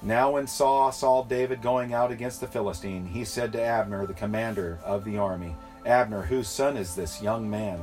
Now, 0.01 0.31
when 0.31 0.47
Saul 0.47 0.91
saw 0.91 1.23
David 1.23 1.61
going 1.61 1.93
out 1.93 2.11
against 2.11 2.41
the 2.41 2.47
Philistine, 2.47 3.05
he 3.05 3.23
said 3.23 3.51
to 3.53 3.61
Abner, 3.61 4.07
the 4.07 4.13
commander 4.13 4.79
of 4.83 5.05
the 5.05 5.17
army, 5.17 5.55
Abner, 5.85 6.23
whose 6.23 6.47
son 6.47 6.75
is 6.75 6.95
this 6.95 7.21
young 7.21 7.49
man? 7.49 7.79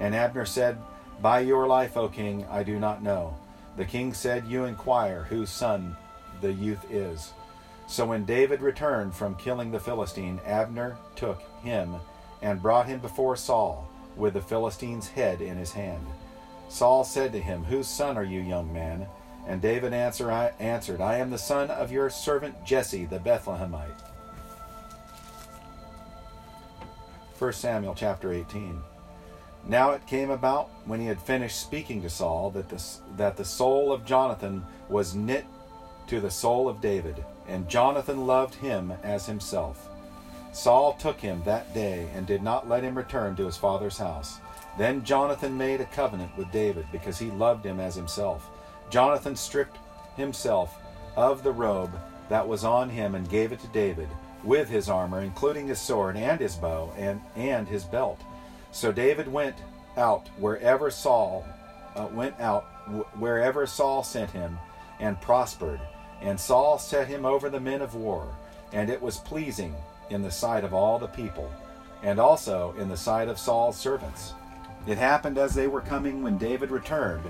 And 0.00 0.14
Abner 0.14 0.46
said, 0.46 0.78
By 1.22 1.40
your 1.40 1.68
life, 1.68 1.96
O 1.96 2.08
king, 2.08 2.44
I 2.50 2.64
do 2.64 2.78
not 2.78 3.02
know. 3.02 3.36
The 3.76 3.84
king 3.84 4.12
said, 4.14 4.48
You 4.48 4.64
inquire 4.64 5.24
whose 5.24 5.50
son 5.50 5.96
the 6.40 6.52
youth 6.52 6.90
is. 6.90 7.32
So 7.86 8.06
when 8.06 8.24
David 8.24 8.60
returned 8.62 9.14
from 9.14 9.34
killing 9.34 9.70
the 9.70 9.80
Philistine, 9.80 10.40
Abner 10.46 10.96
took 11.16 11.42
him 11.62 11.96
and 12.40 12.62
brought 12.62 12.86
him 12.86 13.00
before 13.00 13.36
Saul 13.36 13.90
with 14.16 14.34
the 14.34 14.40
Philistine's 14.40 15.08
head 15.08 15.40
in 15.40 15.56
his 15.56 15.72
hand. 15.72 16.06
Saul 16.68 17.02
said 17.02 17.32
to 17.32 17.40
him, 17.40 17.64
Whose 17.64 17.88
son 17.88 18.16
are 18.16 18.24
you, 18.24 18.40
young 18.40 18.72
man? 18.72 19.06
And 19.46 19.60
David 19.60 19.92
answer, 19.92 20.30
I, 20.30 20.52
answered, 20.60 21.00
I 21.00 21.16
am 21.16 21.30
the 21.30 21.38
son 21.38 21.70
of 21.70 21.90
your 21.90 22.10
servant 22.10 22.64
Jesse 22.64 23.06
the 23.06 23.18
Bethlehemite. 23.18 24.00
1 27.38 27.52
Samuel 27.54 27.94
chapter 27.94 28.32
18. 28.32 28.80
Now 29.66 29.90
it 29.90 30.06
came 30.06 30.30
about 30.30 30.70
when 30.86 31.00
he 31.00 31.06
had 31.06 31.20
finished 31.20 31.60
speaking 31.60 32.02
to 32.02 32.10
Saul 32.10 32.50
that 32.50 32.68
the, 32.68 32.82
that 33.16 33.36
the 33.36 33.44
soul 33.44 33.92
of 33.92 34.04
Jonathan 34.04 34.64
was 34.88 35.14
knit 35.14 35.44
to 36.10 36.20
the 36.20 36.30
soul 36.30 36.68
of 36.68 36.80
David, 36.80 37.24
and 37.46 37.68
Jonathan 37.68 38.26
loved 38.26 38.56
him 38.56 38.92
as 39.04 39.26
himself. 39.26 39.88
Saul 40.52 40.94
took 40.94 41.20
him 41.20 41.40
that 41.44 41.72
day 41.72 42.08
and 42.16 42.26
did 42.26 42.42
not 42.42 42.68
let 42.68 42.82
him 42.82 42.96
return 42.96 43.36
to 43.36 43.46
his 43.46 43.56
father's 43.56 43.96
house. 43.96 44.40
Then 44.76 45.04
Jonathan 45.04 45.56
made 45.56 45.80
a 45.80 45.84
covenant 45.84 46.36
with 46.36 46.50
David 46.50 46.86
because 46.90 47.16
he 47.16 47.30
loved 47.30 47.64
him 47.64 47.78
as 47.78 47.94
himself. 47.94 48.50
Jonathan 48.90 49.36
stripped 49.36 49.78
himself 50.16 50.76
of 51.14 51.44
the 51.44 51.52
robe 51.52 51.92
that 52.28 52.46
was 52.46 52.64
on 52.64 52.90
him 52.90 53.14
and 53.14 53.30
gave 53.30 53.52
it 53.52 53.60
to 53.60 53.68
David 53.68 54.08
with 54.42 54.68
his 54.68 54.88
armor, 54.88 55.20
including 55.20 55.68
his 55.68 55.80
sword 55.80 56.16
and 56.16 56.40
his 56.40 56.56
bow 56.56 56.92
and, 56.98 57.20
and 57.36 57.68
his 57.68 57.84
belt. 57.84 58.20
So 58.72 58.90
David 58.90 59.32
went 59.32 59.56
out 59.96 60.26
wherever 60.38 60.90
Saul 60.90 61.46
uh, 61.94 62.08
went 62.12 62.38
out 62.40 62.64
wherever 63.16 63.64
Saul 63.64 64.02
sent 64.02 64.32
him 64.32 64.58
and 64.98 65.20
prospered. 65.20 65.80
And 66.20 66.38
Saul 66.38 66.78
set 66.78 67.08
him 67.08 67.24
over 67.24 67.48
the 67.48 67.60
men 67.60 67.82
of 67.82 67.94
war, 67.94 68.26
and 68.72 68.90
it 68.90 69.00
was 69.00 69.18
pleasing 69.18 69.74
in 70.10 70.22
the 70.22 70.30
sight 70.30 70.64
of 70.64 70.74
all 70.74 70.98
the 70.98 71.06
people, 71.06 71.50
and 72.02 72.18
also 72.18 72.74
in 72.78 72.88
the 72.88 72.96
sight 72.96 73.28
of 73.28 73.38
Saul's 73.38 73.78
servants. 73.78 74.34
It 74.86 74.98
happened 74.98 75.38
as 75.38 75.54
they 75.54 75.66
were 75.66 75.80
coming 75.80 76.22
when 76.22 76.38
David 76.38 76.70
returned 76.70 77.24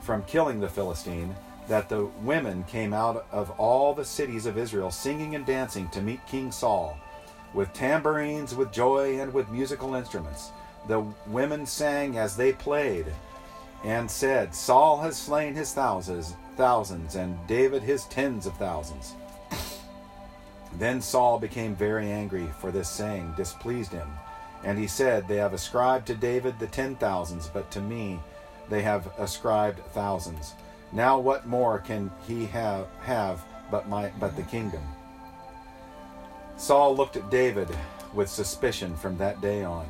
from 0.00 0.22
killing 0.24 0.60
the 0.60 0.68
Philistine 0.68 1.34
that 1.68 1.88
the 1.88 2.04
women 2.22 2.62
came 2.64 2.94
out 2.94 3.26
of 3.32 3.50
all 3.58 3.92
the 3.92 4.04
cities 4.04 4.46
of 4.46 4.56
Israel 4.56 4.90
singing 4.90 5.34
and 5.34 5.44
dancing 5.44 5.88
to 5.90 6.00
meet 6.00 6.26
King 6.26 6.52
Saul, 6.52 6.96
with 7.54 7.72
tambourines, 7.72 8.54
with 8.54 8.72
joy, 8.72 9.20
and 9.20 9.32
with 9.32 9.50
musical 9.50 9.94
instruments. 9.94 10.50
The 10.88 11.04
women 11.26 11.66
sang 11.66 12.18
as 12.18 12.36
they 12.36 12.52
played, 12.52 13.06
and 13.84 14.10
said, 14.10 14.54
Saul 14.54 15.00
has 15.00 15.16
slain 15.16 15.54
his 15.54 15.72
thousands, 15.72 16.34
thousands, 16.56 17.14
and 17.14 17.38
David 17.46 17.82
his 17.82 18.04
tens 18.04 18.46
of 18.46 18.56
thousands. 18.56 19.14
then 20.78 21.00
Saul 21.00 21.38
became 21.38 21.74
very 21.74 22.10
angry, 22.10 22.48
for 22.60 22.70
this 22.70 22.88
saying 22.88 23.34
displeased 23.36 23.92
him. 23.92 24.08
And 24.64 24.78
he 24.78 24.86
said, 24.86 25.28
They 25.28 25.36
have 25.36 25.52
ascribed 25.52 26.06
to 26.08 26.14
David 26.14 26.58
the 26.58 26.66
ten 26.66 26.96
thousands, 26.96 27.48
but 27.48 27.70
to 27.72 27.80
me 27.80 28.18
they 28.68 28.82
have 28.82 29.08
ascribed 29.18 29.80
thousands. 29.92 30.54
Now 30.92 31.18
what 31.18 31.46
more 31.46 31.78
can 31.78 32.10
he 32.26 32.46
have, 32.46 32.88
have 33.02 33.44
but 33.70 33.88
my 33.88 34.10
but 34.20 34.36
the 34.36 34.42
kingdom? 34.42 34.82
Saul 36.56 36.96
looked 36.96 37.16
at 37.16 37.30
David 37.30 37.68
with 38.14 38.28
suspicion 38.28 38.96
from 38.96 39.18
that 39.18 39.40
day 39.40 39.62
on. 39.62 39.86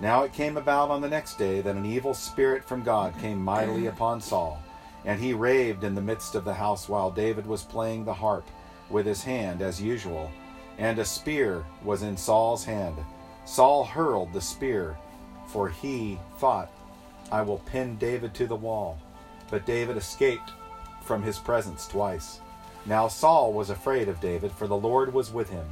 Now 0.00 0.24
it 0.24 0.32
came 0.32 0.56
about 0.56 0.90
on 0.90 1.00
the 1.00 1.08
next 1.08 1.38
day 1.38 1.60
that 1.60 1.76
an 1.76 1.86
evil 1.86 2.14
spirit 2.14 2.64
from 2.64 2.82
God 2.82 3.16
came 3.18 3.40
mightily 3.40 3.86
upon 3.86 4.20
Saul, 4.20 4.62
and 5.06 5.20
he 5.20 5.32
raved 5.32 5.84
in 5.84 5.94
the 5.94 6.00
midst 6.00 6.34
of 6.34 6.44
the 6.44 6.54
house 6.54 6.88
while 6.88 7.10
David 7.10 7.46
was 7.46 7.62
playing 7.62 8.04
the 8.04 8.12
harp 8.12 8.46
with 8.90 9.06
his 9.06 9.22
hand 9.22 9.62
as 9.62 9.80
usual, 9.80 10.30
and 10.78 10.98
a 10.98 11.04
spear 11.04 11.64
was 11.82 12.02
in 12.02 12.16
Saul's 12.16 12.64
hand. 12.64 12.96
Saul 13.44 13.84
hurled 13.84 14.32
the 14.32 14.40
spear, 14.40 14.98
for 15.46 15.68
he 15.68 16.18
thought, 16.38 16.70
I 17.30 17.42
will 17.42 17.58
pin 17.58 17.96
David 17.96 18.34
to 18.34 18.46
the 18.46 18.56
wall. 18.56 18.98
But 19.48 19.64
David 19.64 19.96
escaped 19.96 20.50
from 21.04 21.22
his 21.22 21.38
presence 21.38 21.86
twice. 21.86 22.40
Now 22.84 23.06
Saul 23.06 23.52
was 23.52 23.70
afraid 23.70 24.08
of 24.08 24.20
David, 24.20 24.50
for 24.50 24.66
the 24.66 24.76
Lord 24.76 25.14
was 25.14 25.32
with 25.32 25.48
him, 25.48 25.66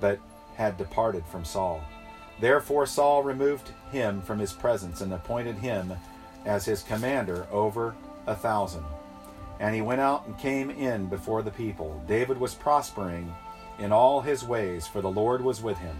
but 0.00 0.18
had 0.56 0.78
departed 0.78 1.24
from 1.26 1.44
Saul. 1.44 1.82
Therefore 2.40 2.86
Saul 2.86 3.22
removed 3.22 3.70
him 3.92 4.22
from 4.22 4.38
his 4.38 4.54
presence 4.54 5.02
and 5.02 5.12
appointed 5.12 5.56
him 5.56 5.92
as 6.46 6.64
his 6.64 6.82
commander 6.82 7.46
over 7.52 7.94
a 8.30 8.34
thousand. 8.36 8.84
And 9.58 9.74
he 9.74 9.82
went 9.82 10.00
out 10.00 10.26
and 10.26 10.38
came 10.38 10.70
in 10.70 11.06
before 11.06 11.42
the 11.42 11.50
people. 11.50 12.02
David 12.08 12.38
was 12.38 12.54
prospering 12.54 13.34
in 13.78 13.92
all 13.92 14.20
his 14.20 14.44
ways, 14.44 14.86
for 14.86 15.02
the 15.02 15.10
Lord 15.10 15.42
was 15.42 15.62
with 15.62 15.76
him. 15.78 15.96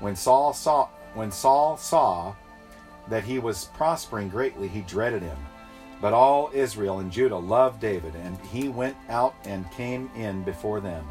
When 0.00 0.16
Saul 0.16 0.52
saw 0.52 0.88
when 1.14 1.30
Saul 1.30 1.76
saw 1.76 2.34
that 3.08 3.24
he 3.24 3.38
was 3.38 3.66
prospering 3.66 4.28
greatly, 4.28 4.68
he 4.68 4.80
dreaded 4.80 5.22
him. 5.22 5.36
But 6.00 6.12
all 6.12 6.50
Israel 6.52 6.98
and 6.98 7.12
Judah 7.12 7.36
loved 7.36 7.80
David, 7.80 8.14
and 8.16 8.38
he 8.52 8.68
went 8.68 8.96
out 9.08 9.34
and 9.44 9.70
came 9.70 10.10
in 10.16 10.42
before 10.42 10.80
them. 10.80 11.06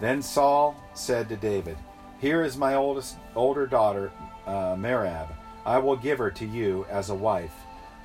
Then 0.00 0.22
Saul 0.22 0.76
said 0.94 1.28
to 1.28 1.36
David, 1.36 1.76
Here 2.20 2.42
is 2.42 2.56
my 2.56 2.74
oldest 2.74 3.16
older 3.36 3.66
daughter, 3.66 4.10
uh, 4.46 4.74
Merab. 4.74 5.28
I 5.66 5.78
will 5.78 5.96
give 5.96 6.18
her 6.18 6.30
to 6.30 6.46
you 6.46 6.86
as 6.90 7.10
a 7.10 7.14
wife. 7.14 7.54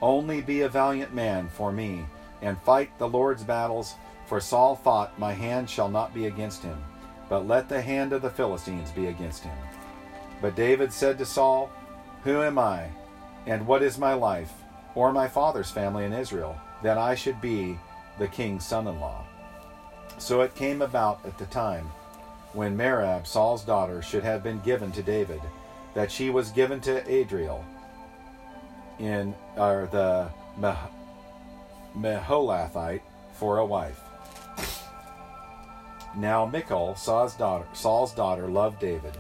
Only 0.01 0.41
be 0.41 0.62
a 0.62 0.70
valiant 0.70 1.13
man 1.13 1.50
for 1.50 1.72
me, 1.72 2.06
and 2.41 2.62
fight 2.62 2.98
the 2.98 3.08
Lord's 3.08 3.44
battles. 3.44 3.96
For 4.27 4.39
Saul 4.39 4.75
thought, 4.75 5.18
My 5.20 5.34
hand 5.34 5.70
shall 5.70 5.89
not 5.89 6.13
be 6.13 6.27
against 6.27 6.63
him, 6.63 6.77
but 7.27 7.48
let 7.48 7.68
the 7.68 7.82
hand 7.82 8.13
of 8.13 8.22
the 8.22 8.29
Philistines 8.29 8.91
be 8.91 9.08
against 9.08 9.44
him. 9.44 9.58
But 10.41 10.56
David 10.56 10.94
said 10.94 11.18
to 11.18 11.25
Saul, 11.25 11.70
Who 12.24 12.41
am 12.41 12.58
I, 12.58 12.88
and 13.46 13.68
what 13.68 13.84
is 13.84 13.98
my 13.98 14.13
life, 14.13 14.53
or 14.96 15.12
my 15.12 15.27
father's 15.27 15.72
family 15.72 16.06
in 16.06 16.13
Israel, 16.13 16.60
that 16.84 16.98
I 16.98 17.15
should 17.15 17.41
be 17.41 17.77
the 18.20 18.27
king's 18.27 18.65
son 18.65 18.88
in 18.88 19.00
law? 19.00 19.25
So 20.18 20.41
it 20.41 20.56
came 20.56 20.82
about 20.82 21.25
at 21.25 21.38
the 21.38 21.46
time 21.48 21.89
when 22.53 22.77
Merab, 22.77 23.27
Saul's 23.27 23.63
daughter, 23.63 24.01
should 24.01 24.24
have 24.24 24.44
been 24.44 24.60
given 24.62 24.91
to 24.94 25.03
David, 25.03 25.41
that 25.94 26.12
she 26.12 26.29
was 26.29 26.51
given 26.51 26.79
to 26.82 27.10
Adriel 27.12 27.65
in 29.00 29.34
or 29.58 29.88
the 29.91 30.29
Meholathite 31.98 33.01
for 33.34 33.58
a 33.60 33.65
wife. 33.65 34.00
Now 36.15 36.46
Michal, 36.46 36.96
Saul's 36.96 37.36
daughter, 37.36 37.65
Saul's 37.74 38.13
daughter, 38.13 38.48
loved 38.48 38.79
David. 38.79 39.15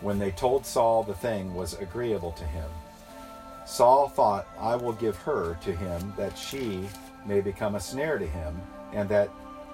When 0.00 0.18
they 0.18 0.30
told 0.32 0.66
Saul 0.66 1.02
the 1.02 1.14
thing 1.14 1.54
was 1.54 1.74
agreeable 1.78 2.32
to 2.32 2.44
him, 2.44 2.68
Saul 3.64 4.08
thought, 4.08 4.46
I 4.60 4.76
will 4.76 4.92
give 4.92 5.16
her 5.18 5.56
to 5.62 5.74
him 5.74 6.12
that 6.16 6.36
she 6.36 6.86
may 7.24 7.40
become 7.40 7.74
a 7.74 7.80
snare 7.80 8.18
to 8.18 8.26
him, 8.26 8.60
and 8.92 9.08
that 9.08 9.30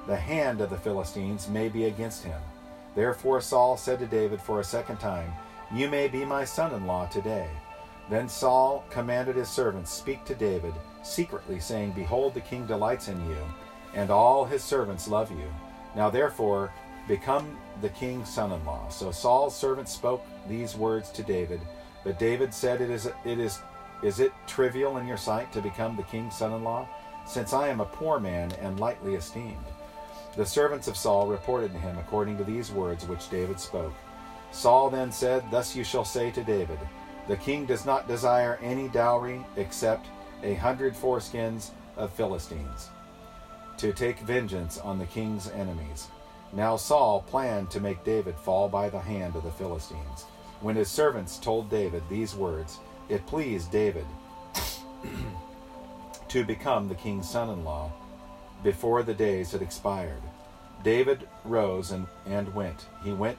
the 0.06 0.16
hand 0.16 0.60
of 0.60 0.70
the 0.70 0.78
Philistines 0.78 1.48
may 1.48 1.68
be 1.68 1.84
against 1.84 2.24
him. 2.24 2.40
Therefore 2.94 3.40
Saul 3.40 3.76
said 3.76 3.98
to 3.98 4.06
David 4.06 4.40
for 4.40 4.60
a 4.60 4.64
second 4.64 4.98
time, 4.98 5.32
You 5.74 5.88
may 5.88 6.08
be 6.08 6.24
my 6.24 6.44
son 6.44 6.74
in 6.74 6.86
law 6.86 7.06
today. 7.06 7.48
Then 8.12 8.28
Saul 8.28 8.84
commanded 8.90 9.36
his 9.36 9.48
servants, 9.48 9.90
Speak 9.90 10.26
to 10.26 10.34
David 10.34 10.74
secretly, 11.02 11.58
saying, 11.58 11.92
Behold, 11.92 12.34
the 12.34 12.42
king 12.42 12.66
delights 12.66 13.08
in 13.08 13.18
you, 13.26 13.38
and 13.94 14.10
all 14.10 14.44
his 14.44 14.62
servants 14.62 15.08
love 15.08 15.30
you. 15.30 15.50
Now 15.96 16.10
therefore, 16.10 16.70
become 17.08 17.56
the 17.80 17.88
king's 17.88 18.28
son 18.28 18.52
in 18.52 18.62
law. 18.66 18.90
So 18.90 19.12
Saul's 19.12 19.56
servants 19.56 19.94
spoke 19.94 20.26
these 20.46 20.76
words 20.76 21.08
to 21.12 21.22
David. 21.22 21.62
But 22.04 22.18
David 22.18 22.52
said, 22.52 22.82
It 22.82 22.90
is 22.90 23.06
it 23.06 23.38
is 23.38 23.60
is 24.02 24.20
it 24.20 24.34
trivial 24.46 24.98
in 24.98 25.06
your 25.06 25.16
sight 25.16 25.50
to 25.54 25.62
become 25.62 25.96
the 25.96 26.02
king's 26.02 26.36
son 26.36 26.52
in 26.52 26.62
law? 26.62 26.86
Since 27.26 27.54
I 27.54 27.68
am 27.68 27.80
a 27.80 27.86
poor 27.86 28.20
man 28.20 28.52
and 28.60 28.78
lightly 28.78 29.14
esteemed. 29.14 29.64
The 30.36 30.44
servants 30.44 30.86
of 30.86 30.98
Saul 30.98 31.28
reported 31.28 31.72
to 31.72 31.78
him 31.78 31.96
according 31.96 32.36
to 32.36 32.44
these 32.44 32.72
words 32.72 33.06
which 33.06 33.30
David 33.30 33.58
spoke. 33.58 33.94
Saul 34.50 34.90
then 34.90 35.10
said, 35.10 35.50
Thus 35.50 35.74
you 35.74 35.82
shall 35.82 36.04
say 36.04 36.30
to 36.32 36.44
David, 36.44 36.78
The 37.28 37.36
king 37.36 37.66
does 37.66 37.86
not 37.86 38.08
desire 38.08 38.58
any 38.62 38.88
dowry 38.88 39.44
except 39.56 40.06
a 40.42 40.54
hundred 40.54 40.94
foreskins 40.94 41.70
of 41.96 42.12
Philistines, 42.12 42.90
to 43.78 43.92
take 43.92 44.18
vengeance 44.20 44.78
on 44.78 44.98
the 44.98 45.06
king's 45.06 45.50
enemies. 45.50 46.08
Now 46.52 46.76
Saul 46.76 47.24
planned 47.28 47.70
to 47.70 47.80
make 47.80 48.04
David 48.04 48.34
fall 48.36 48.68
by 48.68 48.88
the 48.88 48.98
hand 48.98 49.36
of 49.36 49.44
the 49.44 49.50
Philistines. 49.52 50.26
When 50.60 50.76
his 50.76 50.88
servants 50.88 51.38
told 51.38 51.70
David 51.70 52.02
these 52.08 52.34
words, 52.34 52.78
it 53.08 53.26
pleased 53.26 53.70
David 53.70 54.06
to 56.28 56.44
become 56.44 56.88
the 56.88 56.94
king's 56.94 57.28
son 57.28 57.50
in 57.50 57.64
law 57.64 57.90
before 58.62 59.02
the 59.02 59.14
days 59.14 59.52
had 59.52 59.62
expired. 59.62 60.22
David 60.82 61.28
rose 61.44 61.90
and, 61.90 62.06
and 62.26 62.52
went. 62.54 62.86
He 63.04 63.12
went, 63.12 63.38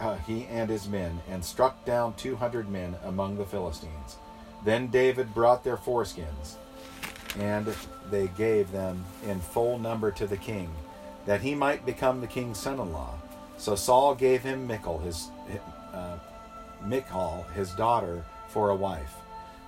uh, 0.00 0.16
he 0.26 0.46
and 0.46 0.68
his 0.68 0.88
men, 0.88 1.20
and 1.30 1.44
struck 1.44 1.84
down 1.84 2.14
two 2.14 2.36
hundred 2.36 2.68
men 2.68 2.96
among 3.04 3.36
the 3.36 3.46
Philistines. 3.46 4.16
Then 4.64 4.88
David 4.88 5.32
brought 5.34 5.64
their 5.64 5.76
foreskins, 5.76 6.56
and 7.38 7.74
they 8.10 8.28
gave 8.36 8.70
them 8.72 9.04
in 9.26 9.40
full 9.40 9.78
number 9.78 10.10
to 10.10 10.26
the 10.26 10.36
king, 10.36 10.68
that 11.26 11.40
he 11.40 11.54
might 11.54 11.86
become 11.86 12.20
the 12.20 12.26
king's 12.26 12.58
son-in-law. 12.58 13.14
So 13.56 13.74
Saul 13.74 14.14
gave 14.14 14.42
him 14.42 14.66
Michal, 14.66 14.98
his 14.98 15.28
uh, 15.92 16.18
Michal, 16.84 17.46
his 17.54 17.70
daughter, 17.72 18.24
for 18.48 18.70
a 18.70 18.76
wife. 18.76 19.14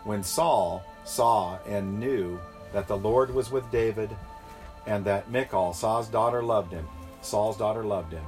When 0.04 0.22
Saul 0.22 0.82
saw 1.04 1.58
and 1.66 2.00
knew 2.00 2.40
that 2.72 2.88
the 2.88 2.96
Lord 2.96 3.32
was 3.34 3.50
with 3.50 3.70
David, 3.70 4.10
and 4.86 5.04
that 5.04 5.30
Michal, 5.30 5.72
Saul's 5.72 6.08
daughter, 6.08 6.42
loved 6.42 6.72
him, 6.72 6.88
Saul's 7.20 7.56
daughter 7.56 7.84
loved 7.84 8.12
him, 8.12 8.24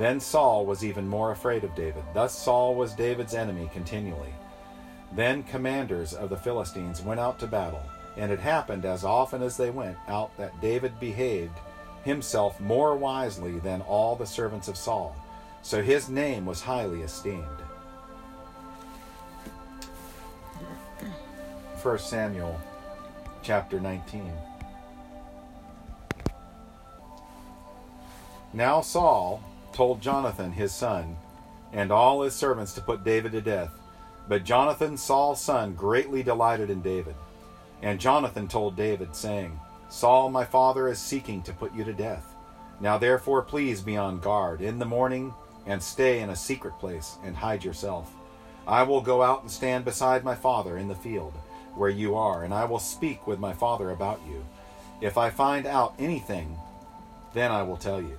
then 0.00 0.18
Saul 0.18 0.64
was 0.64 0.82
even 0.82 1.06
more 1.06 1.30
afraid 1.30 1.62
of 1.62 1.74
David. 1.74 2.02
Thus 2.14 2.34
Saul 2.34 2.74
was 2.74 2.94
David's 2.94 3.34
enemy 3.34 3.68
continually. 3.70 4.32
Then 5.12 5.42
commanders 5.42 6.14
of 6.14 6.30
the 6.30 6.38
Philistines 6.38 7.02
went 7.02 7.20
out 7.20 7.38
to 7.40 7.46
battle, 7.46 7.82
and 8.16 8.32
it 8.32 8.40
happened 8.40 8.86
as 8.86 9.04
often 9.04 9.42
as 9.42 9.58
they 9.58 9.68
went 9.68 9.98
out 10.08 10.34
that 10.38 10.58
David 10.62 10.98
behaved 10.98 11.58
himself 12.02 12.58
more 12.60 12.96
wisely 12.96 13.58
than 13.58 13.82
all 13.82 14.16
the 14.16 14.24
servants 14.24 14.68
of 14.68 14.76
Saul. 14.78 15.14
So 15.60 15.82
his 15.82 16.08
name 16.08 16.46
was 16.46 16.62
highly 16.62 17.02
esteemed. 17.02 17.44
1 21.82 21.98
Samuel 21.98 22.58
chapter 23.42 23.78
19. 23.78 24.32
Now 28.54 28.80
Saul 28.80 29.42
told 29.80 30.02
Jonathan 30.02 30.52
his 30.52 30.74
son 30.74 31.16
and 31.72 31.90
all 31.90 32.20
his 32.20 32.34
servants 32.34 32.74
to 32.74 32.82
put 32.82 33.02
David 33.02 33.32
to 33.32 33.40
death. 33.40 33.70
But 34.28 34.44
Jonathan, 34.44 34.94
Saul's 34.94 35.40
son, 35.40 35.72
greatly 35.72 36.22
delighted 36.22 36.68
in 36.68 36.82
David. 36.82 37.14
And 37.80 37.98
Jonathan 37.98 38.46
told 38.46 38.76
David, 38.76 39.16
saying, 39.16 39.58
Saul, 39.88 40.28
my 40.28 40.44
father, 40.44 40.88
is 40.88 40.98
seeking 40.98 41.40
to 41.44 41.54
put 41.54 41.74
you 41.74 41.82
to 41.84 41.94
death. 41.94 42.34
Now 42.78 42.98
therefore, 42.98 43.40
please 43.40 43.80
be 43.80 43.96
on 43.96 44.20
guard 44.20 44.60
in 44.60 44.78
the 44.78 44.84
morning, 44.84 45.32
and 45.64 45.82
stay 45.82 46.20
in 46.20 46.28
a 46.28 46.36
secret 46.36 46.78
place, 46.78 47.16
and 47.24 47.34
hide 47.34 47.64
yourself. 47.64 48.12
I 48.66 48.82
will 48.82 49.00
go 49.00 49.22
out 49.22 49.40
and 49.40 49.50
stand 49.50 49.86
beside 49.86 50.24
my 50.24 50.34
father 50.34 50.76
in 50.76 50.88
the 50.88 50.94
field 50.94 51.32
where 51.74 51.88
you 51.88 52.16
are, 52.16 52.44
and 52.44 52.52
I 52.52 52.66
will 52.66 52.80
speak 52.80 53.26
with 53.26 53.38
my 53.38 53.54
father 53.54 53.92
about 53.92 54.20
you. 54.28 54.44
If 55.00 55.16
I 55.16 55.30
find 55.30 55.64
out 55.64 55.94
anything, 55.98 56.54
then 57.32 57.50
I 57.50 57.62
will 57.62 57.78
tell 57.78 58.02
you. 58.02 58.18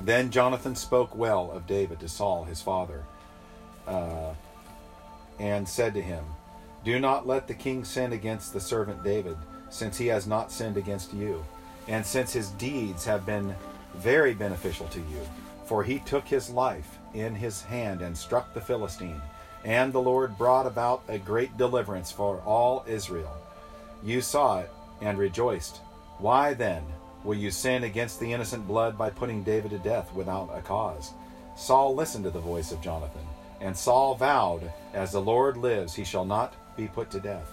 Then 0.00 0.30
Jonathan 0.30 0.74
spoke 0.74 1.14
well 1.16 1.50
of 1.50 1.66
David 1.66 2.00
to 2.00 2.08
Saul 2.08 2.44
his 2.44 2.60
father, 2.60 3.04
uh, 3.86 4.34
and 5.38 5.68
said 5.68 5.94
to 5.94 6.02
him, 6.02 6.24
Do 6.84 6.98
not 6.98 7.26
let 7.26 7.46
the 7.46 7.54
king 7.54 7.84
sin 7.84 8.12
against 8.12 8.52
the 8.52 8.60
servant 8.60 9.04
David, 9.04 9.36
since 9.70 9.98
he 9.98 10.06
has 10.08 10.26
not 10.26 10.52
sinned 10.52 10.76
against 10.76 11.12
you, 11.12 11.44
and 11.88 12.04
since 12.04 12.32
his 12.32 12.50
deeds 12.50 13.04
have 13.04 13.26
been 13.26 13.54
very 13.94 14.34
beneficial 14.34 14.86
to 14.88 15.00
you. 15.00 15.20
For 15.66 15.84
he 15.84 16.00
took 16.00 16.26
his 16.26 16.50
life 16.50 16.98
in 17.14 17.34
his 17.34 17.62
hand 17.62 18.02
and 18.02 18.16
struck 18.16 18.52
the 18.52 18.60
Philistine 18.60 19.20
and 19.64 19.92
the 19.92 20.00
Lord 20.00 20.36
brought 20.36 20.66
about 20.66 21.02
a 21.08 21.18
great 21.18 21.56
deliverance 21.56 22.10
for 22.10 22.38
all 22.40 22.84
Israel. 22.86 23.36
You 24.02 24.20
saw 24.20 24.60
it 24.60 24.70
and 25.00 25.18
rejoiced. 25.18 25.78
Why 26.18 26.54
then 26.54 26.82
will 27.24 27.36
you 27.36 27.50
sin 27.50 27.84
against 27.84 28.20
the 28.20 28.32
innocent 28.32 28.66
blood 28.66 28.96
by 28.98 29.10
putting 29.10 29.42
David 29.42 29.70
to 29.70 29.78
death 29.78 30.12
without 30.12 30.50
a 30.52 30.62
cause? 30.62 31.12
Saul 31.56 31.94
listened 31.94 32.24
to 32.24 32.30
the 32.30 32.40
voice 32.40 32.72
of 32.72 32.80
Jonathan, 32.80 33.26
and 33.60 33.76
Saul 33.76 34.14
vowed, 34.14 34.72
As 34.94 35.12
the 35.12 35.20
Lord 35.20 35.56
lives, 35.56 35.94
he 35.94 36.04
shall 36.04 36.24
not 36.24 36.54
be 36.76 36.88
put 36.88 37.10
to 37.10 37.20
death. 37.20 37.50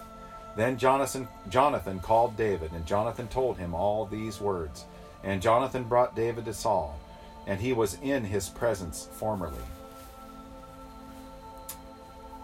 Then 0.55 0.77
Jonathan, 0.77 1.27
Jonathan 1.49 1.99
called 1.99 2.35
David, 2.35 2.71
and 2.71 2.85
Jonathan 2.85 3.27
told 3.27 3.57
him 3.57 3.73
all 3.73 4.05
these 4.05 4.41
words. 4.41 4.85
And 5.23 5.41
Jonathan 5.41 5.83
brought 5.83 6.15
David 6.15 6.45
to 6.45 6.53
Saul, 6.53 6.99
and 7.45 7.59
he 7.59 7.73
was 7.73 7.97
in 8.01 8.23
his 8.23 8.49
presence 8.49 9.09
formerly 9.13 9.63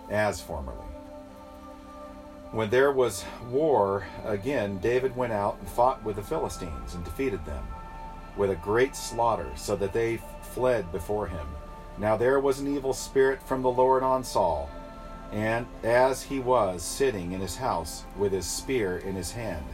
as 0.10 0.42
formerly. 0.42 0.95
When 2.56 2.70
there 2.70 2.94
was 2.94 3.26
war 3.52 4.06
again, 4.24 4.78
David 4.78 5.14
went 5.14 5.34
out 5.34 5.58
and 5.60 5.68
fought 5.68 6.02
with 6.06 6.16
the 6.16 6.24
Philistines 6.24 6.96
and 6.96 7.04
defeated 7.04 7.44
them 7.44 7.68
with 8.38 8.50
a 8.50 8.56
great 8.56 8.96
slaughter, 8.96 9.50
so 9.58 9.76
that 9.76 9.92
they 9.92 10.22
fled 10.54 10.90
before 10.94 11.28
him. 11.28 11.46
Now 11.98 12.16
there 12.16 12.40
was 12.40 12.62
an 12.62 12.74
evil 12.74 12.94
spirit 12.94 13.44
from 13.44 13.62
the 13.62 13.70
Lord 13.70 14.04
on 14.04 14.24
Saul, 14.24 14.70
and 15.34 15.66
as 15.84 16.24
he 16.24 16.40
was 16.40 16.82
sitting 16.82 17.34
in 17.34 17.42
his 17.42 17.58
house 17.58 18.06
with 18.18 18.32
his 18.32 18.46
spear 18.46 19.00
in 19.00 19.16
his 19.16 19.34
hand, 19.34 19.66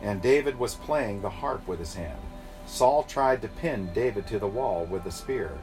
and 0.00 0.22
David 0.22 0.58
was 0.58 0.76
playing 0.76 1.20
the 1.20 1.28
harp 1.28 1.68
with 1.68 1.78
his 1.78 1.92
hand, 1.92 2.22
Saul 2.64 3.02
tried 3.02 3.42
to 3.42 3.48
pin 3.48 3.92
David 3.92 4.26
to 4.28 4.38
the 4.38 4.46
wall 4.46 4.86
with 4.86 5.04
the 5.04 5.12
spear, 5.12 5.58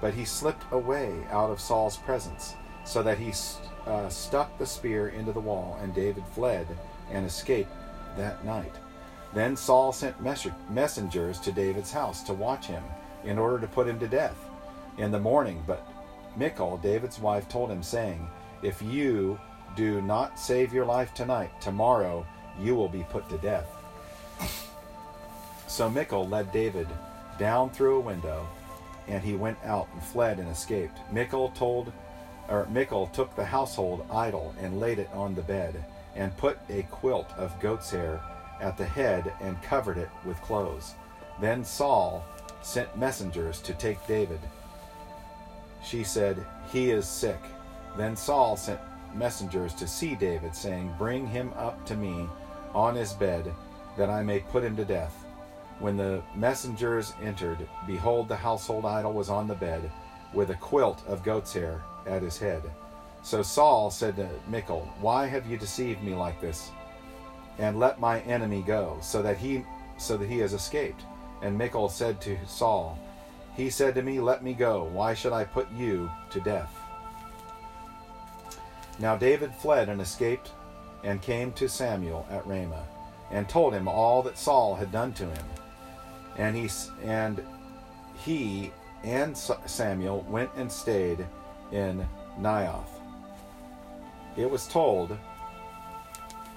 but 0.00 0.14
he 0.14 0.24
slipped 0.24 0.64
away 0.72 1.26
out 1.30 1.50
of 1.50 1.60
Saul's 1.60 1.98
presence, 1.98 2.54
so 2.84 3.02
that 3.02 3.18
he 3.18 3.32
uh, 3.86 4.08
stuck 4.08 4.56
the 4.58 4.66
spear 4.66 5.08
into 5.08 5.32
the 5.32 5.40
wall, 5.40 5.78
and 5.82 5.94
David 5.94 6.24
fled 6.34 6.66
and 7.10 7.26
escaped 7.26 7.72
that 8.16 8.44
night. 8.44 8.74
Then 9.34 9.56
Saul 9.56 9.92
sent 9.92 10.20
messengers 10.20 11.40
to 11.40 11.52
David's 11.52 11.92
house 11.92 12.22
to 12.24 12.34
watch 12.34 12.66
him 12.66 12.82
in 13.24 13.38
order 13.38 13.58
to 13.58 13.66
put 13.66 13.88
him 13.88 13.98
to 14.00 14.08
death 14.08 14.36
in 14.98 15.10
the 15.10 15.18
morning. 15.18 15.62
But 15.66 15.86
Michal, 16.36 16.76
David's 16.78 17.18
wife, 17.18 17.48
told 17.48 17.70
him, 17.70 17.82
saying, 17.82 18.28
If 18.62 18.82
you 18.82 19.38
do 19.74 20.02
not 20.02 20.38
save 20.38 20.72
your 20.72 20.84
life 20.84 21.14
tonight, 21.14 21.50
tomorrow 21.60 22.26
you 22.60 22.74
will 22.74 22.88
be 22.88 23.06
put 23.10 23.28
to 23.30 23.38
death. 23.38 23.66
So 25.66 25.88
Michal 25.88 26.28
led 26.28 26.52
David 26.52 26.88
down 27.38 27.70
through 27.70 27.96
a 27.96 28.00
window, 28.00 28.46
and 29.08 29.22
he 29.22 29.34
went 29.34 29.58
out 29.64 29.88
and 29.94 30.02
fled 30.02 30.38
and 30.38 30.48
escaped. 30.48 30.98
Michal 31.10 31.48
told 31.50 31.92
or 32.48 32.66
Michal 32.66 33.06
took 33.08 33.34
the 33.34 33.44
household 33.44 34.06
idol 34.10 34.54
and 34.60 34.80
laid 34.80 34.98
it 34.98 35.10
on 35.12 35.34
the 35.34 35.42
bed, 35.42 35.84
and 36.14 36.36
put 36.36 36.58
a 36.68 36.82
quilt 36.84 37.30
of 37.36 37.58
goat's 37.60 37.90
hair 37.90 38.20
at 38.60 38.76
the 38.76 38.84
head 38.84 39.32
and 39.40 39.62
covered 39.62 39.98
it 39.98 40.10
with 40.24 40.40
clothes. 40.42 40.94
Then 41.40 41.64
Saul 41.64 42.24
sent 42.62 42.96
messengers 42.96 43.60
to 43.62 43.72
take 43.74 44.06
David. 44.06 44.40
She 45.84 46.04
said, 46.04 46.44
He 46.70 46.90
is 46.90 47.06
sick. 47.06 47.40
Then 47.96 48.16
Saul 48.16 48.56
sent 48.56 48.80
messengers 49.14 49.74
to 49.74 49.88
see 49.88 50.14
David, 50.14 50.54
saying, 50.54 50.94
Bring 50.98 51.26
him 51.26 51.52
up 51.56 51.84
to 51.86 51.96
me 51.96 52.28
on 52.74 52.94
his 52.94 53.12
bed, 53.12 53.52
that 53.96 54.10
I 54.10 54.22
may 54.22 54.40
put 54.40 54.64
him 54.64 54.76
to 54.76 54.84
death. 54.84 55.14
When 55.78 55.96
the 55.96 56.22
messengers 56.36 57.12
entered, 57.20 57.68
behold, 57.86 58.28
the 58.28 58.36
household 58.36 58.84
idol 58.84 59.12
was 59.12 59.28
on 59.28 59.48
the 59.48 59.54
bed, 59.54 59.90
with 60.32 60.50
a 60.50 60.54
quilt 60.54 61.02
of 61.06 61.24
goat's 61.24 61.52
hair 61.52 61.82
at 62.06 62.22
his 62.22 62.38
head. 62.38 62.62
So 63.22 63.42
Saul 63.42 63.90
said 63.90 64.16
to 64.16 64.28
Michal, 64.48 64.88
Why 65.00 65.26
have 65.26 65.46
you 65.46 65.56
deceived 65.56 66.02
me 66.02 66.14
like 66.14 66.40
this? 66.40 66.70
And 67.58 67.78
let 67.78 68.00
my 68.00 68.20
enemy 68.22 68.62
go, 68.62 68.98
so 69.00 69.22
that 69.22 69.38
he 69.38 69.64
so 69.96 70.16
that 70.16 70.28
he 70.28 70.38
has 70.38 70.52
escaped. 70.52 71.04
And 71.42 71.56
Michal 71.56 71.88
said 71.88 72.20
to 72.22 72.38
Saul, 72.46 72.98
He 73.54 73.70
said 73.70 73.94
to 73.94 74.02
me, 74.02 74.20
Let 74.20 74.42
me 74.42 74.54
go. 74.54 74.84
Why 74.84 75.14
should 75.14 75.32
I 75.32 75.44
put 75.44 75.70
you 75.72 76.10
to 76.30 76.40
death? 76.40 76.74
Now 78.98 79.16
David 79.16 79.54
fled 79.54 79.88
and 79.88 80.00
escaped, 80.00 80.50
and 81.04 81.22
came 81.22 81.52
to 81.52 81.68
Samuel 81.68 82.26
at 82.30 82.46
Ramah, 82.46 82.86
and 83.30 83.48
told 83.48 83.72
him 83.72 83.88
all 83.88 84.22
that 84.22 84.38
Saul 84.38 84.74
had 84.74 84.92
done 84.92 85.12
to 85.14 85.26
him. 85.26 85.44
And 86.36 86.56
he 86.56 86.68
and 87.04 87.44
he 88.24 88.72
and 89.04 89.36
Samuel 89.36 90.24
went 90.28 90.50
and 90.56 90.70
stayed 90.70 91.26
in 91.72 92.06
Naioth. 92.38 93.00
It 94.36 94.50
was 94.50 94.66
told 94.66 95.18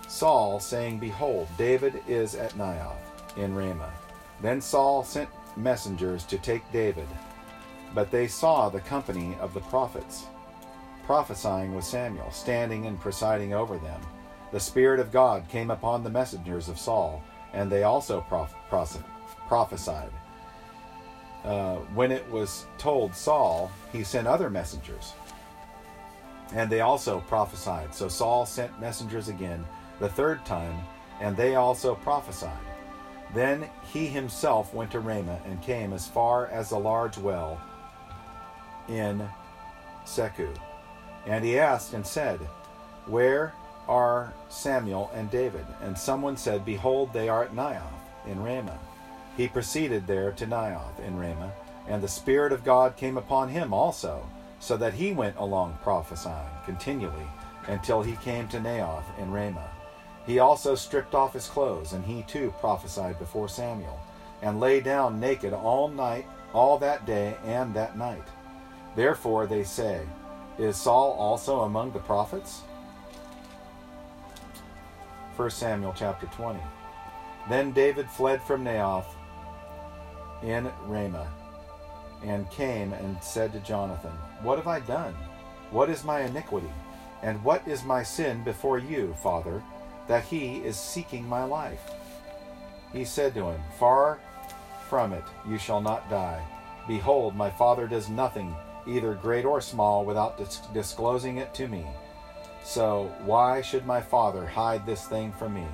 Saul, 0.07 0.59
saying, 0.59 0.99
Behold, 0.99 1.47
David 1.57 2.01
is 2.07 2.35
at 2.35 2.53
Naioth 2.53 3.37
in 3.37 3.55
Ramah. 3.55 3.93
Then 4.41 4.61
Saul 4.61 5.03
sent 5.03 5.29
messengers 5.57 6.23
to 6.25 6.37
take 6.37 6.69
David. 6.71 7.07
But 7.93 8.11
they 8.11 8.27
saw 8.27 8.69
the 8.69 8.81
company 8.81 9.35
of 9.39 9.53
the 9.53 9.61
prophets 9.61 10.25
prophesying 11.05 11.75
with 11.75 11.85
Samuel, 11.85 12.31
standing 12.31 12.87
and 12.87 12.99
presiding 12.99 13.53
over 13.53 13.77
them. 13.77 14.01
The 14.51 14.59
Spirit 14.59 14.99
of 14.99 15.11
God 15.11 15.47
came 15.49 15.69
upon 15.69 16.03
the 16.03 16.09
messengers 16.09 16.67
of 16.67 16.79
Saul, 16.79 17.23
and 17.53 17.71
they 17.71 17.83
also 17.83 18.21
proph- 18.21 18.55
prophesied. 19.47 20.11
Uh, 21.45 21.75
when 21.93 22.11
it 22.11 22.27
was 22.31 22.65
told 22.79 23.13
Saul, 23.13 23.71
he 23.91 24.03
sent 24.03 24.27
other 24.27 24.49
messengers, 24.49 25.13
and 26.53 26.71
they 26.71 26.81
also 26.81 27.19
prophesied. 27.27 27.93
So 27.93 28.07
Saul 28.07 28.47
sent 28.47 28.81
messengers 28.81 29.27
again 29.27 29.63
the 29.99 30.09
third 30.09 30.43
time, 30.43 30.75
and 31.21 31.37
they 31.37 31.53
also 31.53 31.93
prophesied. 31.93 32.57
Then 33.35 33.69
he 33.93 34.07
himself 34.07 34.73
went 34.73 34.91
to 34.91 34.99
Ramah 34.99 35.39
and 35.45 35.61
came 35.61 35.93
as 35.93 36.07
far 36.07 36.47
as 36.47 36.69
the 36.69 36.79
large 36.79 37.17
well 37.17 37.61
in 38.87 39.27
Secu. 40.05 40.49
And 41.27 41.43
he 41.43 41.59
asked 41.59 41.93
and 41.93 42.05
said, 42.05 42.39
Where 43.05 43.53
are 43.87 44.33
Samuel 44.49 45.11
and 45.13 45.29
David? 45.29 45.65
And 45.81 45.97
someone 45.97 46.37
said, 46.37 46.65
Behold, 46.65 47.13
they 47.13 47.29
are 47.29 47.43
at 47.43 47.53
Naioth 47.53 47.81
in 48.25 48.41
Ramah. 48.41 48.79
He 49.37 49.47
proceeded 49.47 50.07
there 50.07 50.31
to 50.31 50.45
Naioth 50.45 50.99
in 51.05 51.17
Ramah, 51.17 51.51
and 51.87 52.01
the 52.01 52.07
Spirit 52.07 52.51
of 52.51 52.63
God 52.63 52.95
came 52.95 53.17
upon 53.17 53.49
him 53.49 53.73
also, 53.73 54.27
so 54.59 54.77
that 54.77 54.93
he 54.93 55.11
went 55.11 55.35
along 55.37 55.77
prophesying 55.83 56.47
continually 56.65 57.27
until 57.67 58.01
he 58.01 58.15
came 58.17 58.47
to 58.47 58.59
Naioth 58.59 59.05
in 59.19 59.31
Ramah. 59.31 59.69
He 60.25 60.39
also 60.39 60.73
stripped 60.73 61.13
off 61.13 61.33
his 61.33 61.47
clothes, 61.47 61.93
and 61.93 62.05
he 62.05 62.23
too 62.23 62.53
prophesied 62.59 63.19
before 63.19 63.49
Samuel, 63.49 63.99
and 64.41 64.59
lay 64.59 64.79
down 64.79 65.19
naked 65.19 65.53
all 65.53 65.89
night, 65.89 66.25
all 66.53 66.77
that 66.79 67.05
day 67.05 67.35
and 67.43 67.73
that 67.73 67.97
night. 67.97 68.23
Therefore 68.95 69.45
they 69.45 69.63
say, 69.63 70.01
Is 70.57 70.77
Saul 70.77 71.11
also 71.11 71.61
among 71.61 71.91
the 71.91 71.99
prophets? 71.99 72.61
1 75.35 75.49
Samuel 75.49 75.93
chapter 75.95 76.27
20. 76.27 76.59
Then 77.49 77.73
David 77.73 78.09
fled 78.09 78.41
from 78.41 78.63
Naioth 78.63 79.05
in 80.43 80.71
Ramah, 80.85 81.27
and 82.23 82.49
came 82.49 82.93
and 82.93 83.21
said 83.23 83.53
to 83.53 83.59
Jonathan, 83.59 84.11
What 84.41 84.57
have 84.57 84.67
I 84.67 84.79
done? 84.79 85.13
What 85.71 85.89
is 85.89 86.03
my 86.03 86.21
iniquity? 86.21 86.71
And 87.21 87.43
what 87.43 87.67
is 87.67 87.83
my 87.83 88.03
sin 88.03 88.43
before 88.43 88.77
you, 88.77 89.15
Father, 89.23 89.63
that 90.07 90.25
he 90.25 90.57
is 90.57 90.77
seeking 90.77 91.27
my 91.27 91.43
life? 91.43 91.81
He 92.93 93.03
said 93.03 93.33
to 93.33 93.45
him, 93.45 93.61
Far 93.79 94.19
from 94.89 95.13
it, 95.13 95.23
you 95.47 95.57
shall 95.57 95.81
not 95.81 96.09
die. 96.09 96.43
Behold, 96.87 97.35
my 97.35 97.49
father 97.49 97.87
does 97.87 98.09
nothing, 98.09 98.55
either 98.87 99.15
great 99.15 99.45
or 99.45 99.59
small, 99.59 100.05
without 100.05 100.37
dis- 100.37 100.61
disclosing 100.73 101.37
it 101.37 101.53
to 101.55 101.67
me. 101.67 101.85
So 102.63 103.11
why 103.25 103.61
should 103.61 103.85
my 103.85 104.01
father 104.01 104.45
hide 104.45 104.85
this 104.85 105.07
thing 105.07 105.31
from 105.33 105.55
me? 105.55 105.65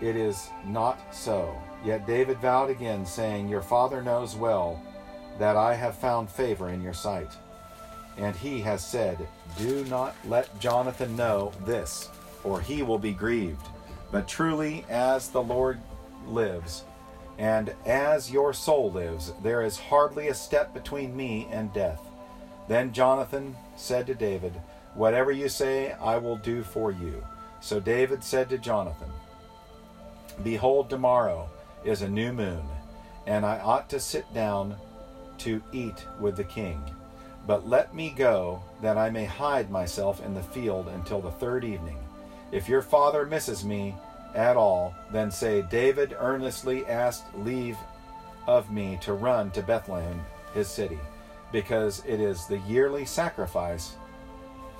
It 0.00 0.16
is 0.16 0.50
not 0.66 0.98
so. 1.14 1.60
Yet 1.84 2.06
David 2.06 2.38
vowed 2.38 2.70
again, 2.70 3.06
saying, 3.06 3.48
Your 3.48 3.62
father 3.62 4.02
knows 4.02 4.34
well 4.34 4.82
that 5.38 5.56
I 5.56 5.74
have 5.74 5.96
found 5.96 6.30
favor 6.30 6.70
in 6.70 6.82
your 6.82 6.94
sight. 6.94 7.30
And 8.16 8.34
he 8.34 8.60
has 8.62 8.84
said, 8.84 9.28
Do 9.56 9.84
not 9.84 10.16
let 10.26 10.58
Jonathan 10.58 11.14
know 11.16 11.52
this, 11.64 12.08
or 12.42 12.60
he 12.60 12.82
will 12.82 12.98
be 12.98 13.12
grieved. 13.12 13.66
But 14.10 14.26
truly, 14.26 14.84
as 14.88 15.28
the 15.28 15.42
Lord 15.42 15.80
lives, 16.26 16.84
and 17.38 17.72
as 17.86 18.32
your 18.32 18.52
soul 18.52 18.90
lives, 18.90 19.32
there 19.44 19.62
is 19.62 19.78
hardly 19.78 20.28
a 20.28 20.34
step 20.34 20.74
between 20.74 21.16
me 21.16 21.46
and 21.52 21.72
death. 21.72 22.00
Then 22.66 22.92
Jonathan 22.92 23.54
said 23.76 24.06
to 24.08 24.14
David, 24.14 24.52
Whatever 24.94 25.30
you 25.30 25.48
say, 25.48 25.92
I 25.92 26.18
will 26.18 26.36
do 26.36 26.64
for 26.64 26.90
you. 26.90 27.24
So 27.60 27.78
David 27.78 28.24
said 28.24 28.48
to 28.48 28.58
Jonathan, 28.58 29.10
Behold, 30.42 30.90
tomorrow 30.90 31.48
is 31.84 32.02
a 32.02 32.08
new 32.08 32.32
moon, 32.32 32.62
and 33.26 33.44
I 33.44 33.58
ought 33.60 33.88
to 33.90 34.00
sit 34.00 34.32
down 34.34 34.76
to 35.38 35.62
eat 35.72 36.06
with 36.20 36.36
the 36.36 36.44
king. 36.44 36.82
But 37.46 37.66
let 37.66 37.94
me 37.94 38.10
go, 38.10 38.62
that 38.82 38.98
I 38.98 39.10
may 39.10 39.24
hide 39.24 39.70
myself 39.70 40.24
in 40.24 40.34
the 40.34 40.42
field 40.42 40.88
until 40.88 41.20
the 41.20 41.30
third 41.30 41.64
evening. 41.64 41.98
If 42.52 42.68
your 42.68 42.82
father 42.82 43.24
misses 43.24 43.64
me 43.64 43.94
at 44.34 44.56
all, 44.56 44.94
then 45.12 45.30
say, 45.30 45.62
David 45.62 46.14
earnestly 46.18 46.84
asked 46.86 47.24
leave 47.36 47.76
of 48.46 48.70
me 48.70 48.98
to 49.02 49.12
run 49.12 49.50
to 49.52 49.62
Bethlehem, 49.62 50.20
his 50.54 50.68
city, 50.68 50.98
because 51.52 52.02
it 52.06 52.20
is 52.20 52.46
the 52.46 52.58
yearly 52.60 53.04
sacrifice 53.04 53.96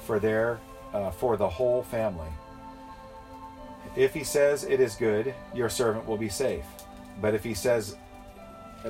for 0.01 0.19
their 0.19 0.59
uh, 0.93 1.11
for 1.11 1.37
the 1.37 1.49
whole 1.49 1.83
family. 1.83 2.31
If 3.97 4.15
he 4.15 4.25
says 4.25 4.65
it 4.65 4.81
is 4.81 4.95
good, 4.95 5.35
your 5.55 5.69
servant 5.69 6.07
will 6.07 6.17
be 6.17 6.29
safe. 6.29 6.65
But 7.21 7.35
if 7.35 7.45
he 7.45 7.55
says, 7.55 7.97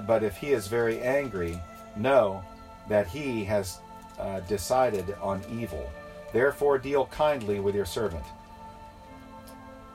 but 0.07 0.23
if 0.23 0.37
he 0.37 0.49
is 0.53 0.67
very 0.67 1.01
angry, 1.01 1.61
know 1.97 2.43
that 2.89 3.07
he 3.07 3.45
has 3.45 3.81
uh, 4.19 4.41
decided 4.41 5.17
on 5.21 5.43
evil. 5.51 5.89
Therefore, 6.33 6.79
deal 6.79 7.07
kindly 7.07 7.61
with 7.61 7.75
your 7.75 7.87
servant. 7.87 8.25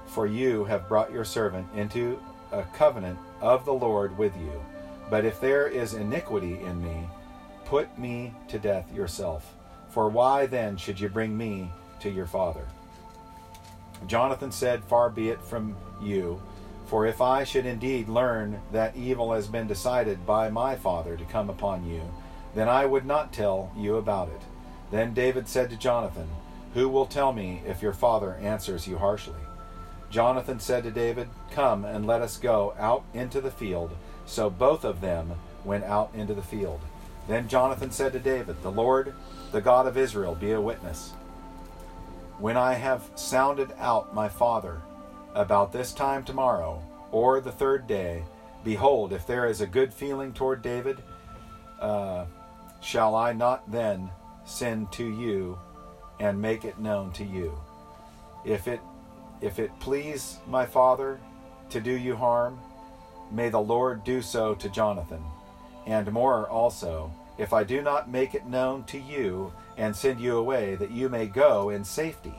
For 0.08 0.28
you 0.28 0.63
have 0.65 0.88
brought 0.88 1.12
your 1.12 1.26
servant 1.26 1.67
into 1.76 2.19
a 2.52 2.63
covenant 2.76 3.17
of 3.41 3.65
the 3.65 3.74
Lord 3.74 4.17
with 4.17 4.36
you. 4.38 4.63
But 5.10 5.26
if 5.26 5.39
there 5.39 5.67
is 5.67 5.93
iniquity 5.93 6.60
in 6.62 6.84
me, 6.84 7.08
put 7.65 7.98
me 7.98 8.34
to 8.48 8.60
death 8.60 8.91
yourself. 8.93 9.56
For 9.89 10.10
why 10.10 10.46
then 10.46 10.78
should 10.78 11.00
you 11.00 11.10
bring 11.10 11.38
me 11.38 11.72
to 12.00 12.10
your 12.10 12.26
father? 12.26 12.65
Jonathan 14.08 14.52
said, 14.52 14.84
Far 14.84 15.10
be 15.10 15.30
it 15.30 15.41
from 15.41 15.76
you, 16.02 16.41
for 16.86 17.06
if 17.06 17.22
I 17.22 17.43
should 17.43 17.65
indeed 17.65 18.10
learn 18.10 18.62
that 18.72 18.96
evil 18.96 19.34
has 19.34 19.48
been 19.48 19.67
decided 19.67 20.26
by 20.26 20.50
my 20.50 20.76
father 20.76 21.15
to 21.17 21.26
come 21.26 21.50
upon 21.50 21.88
you, 21.89 22.02
then 22.56 22.69
I 22.69 22.86
would 22.86 23.06
not 23.06 23.34
tell 23.34 23.72
you 23.76 23.96
about 23.96 24.30
it. 24.30 24.41
Then 24.91 25.13
David 25.13 25.48
said 25.48 25.69
to 25.69 25.78
Jonathan, 25.78 26.28
Who 26.74 26.89
will 26.89 27.06
tell 27.06 27.34
me 27.34 27.62
if 27.65 27.82
your 27.82 27.93
father 27.93 28.36
answers 28.36 28.88
you 28.88 28.98
harshly? 28.98 29.39
Jonathan 30.12 30.60
said 30.60 30.84
to 30.84 30.91
David, 30.91 31.30
Come 31.52 31.86
and 31.86 32.06
let 32.06 32.22
us 32.22 32.38
go 32.38 32.76
out 32.78 33.04
into 33.13 33.41
the 33.41 33.50
field. 33.50 33.91
So 34.26 34.50
both 34.50 34.84
of 34.84 35.02
them 35.02 35.34
went 35.65 35.84
out 35.86 36.12
into 36.13 36.34
the 36.34 36.43
field. 36.43 36.82
Then 37.28 37.48
Jonathan 37.48 37.89
said 37.89 38.13
to 38.13 38.19
David, 38.19 38.62
The 38.62 38.72
Lord, 38.72 39.13
the 39.52 39.62
God 39.62 39.88
of 39.88 39.98
Israel, 39.98 40.36
be 40.36 40.52
a 40.52 40.62
witness. 40.62 41.13
When 42.38 42.58
I 42.58 42.74
have 42.74 43.10
sounded 43.15 43.72
out 43.80 44.13
my 44.13 44.30
father 44.30 44.82
about 45.34 45.72
this 45.72 45.93
time 45.93 46.24
tomorrow, 46.24 46.82
or 47.12 47.41
the 47.41 47.52
third 47.52 47.88
day, 47.88 48.24
behold, 48.63 49.13
if 49.13 49.28
there 49.28 49.48
is 49.48 49.62
a 49.62 49.67
good 49.67 49.93
feeling 49.93 50.34
toward 50.34 50.62
David, 50.62 50.98
uh, 51.80 52.26
shall 52.82 53.15
I 53.15 53.34
not 53.34 53.69
then 53.72 54.10
send 54.46 54.91
to 54.93 55.06
you 55.06 55.58
and 56.19 56.41
make 56.41 56.65
it 56.65 56.80
known 56.80 57.12
to 57.13 57.24
you? 57.24 57.58
If 58.46 58.67
it 58.67 58.80
if 59.41 59.60
it 59.60 59.78
please 59.80 60.38
my 60.48 60.65
father 60.65 61.19
to 61.69 61.82
do 61.82 61.91
you 61.91 62.15
harm, 62.15 62.60
may 63.32 63.50
the 63.50 63.60
Lord 63.60 64.04
do 64.04 64.22
so 64.22 64.56
to 64.56 64.69
Jonathan, 64.69 65.24
and 65.86 66.12
more 66.12 66.48
also, 66.50 67.12
if 67.38 67.52
I 67.52 67.63
do 67.63 67.82
not 67.82 68.10
make 68.10 68.36
it 68.36 68.46
known 68.46 68.84
to 68.86 68.98
you 68.98 69.52
and 69.76 69.96
send 69.96 70.22
you 70.22 70.38
away, 70.38 70.76
that 70.76 70.91
you 70.91 71.10
may 71.10 71.26
go 71.26 71.69
in 71.69 71.84
safety. 71.84 72.36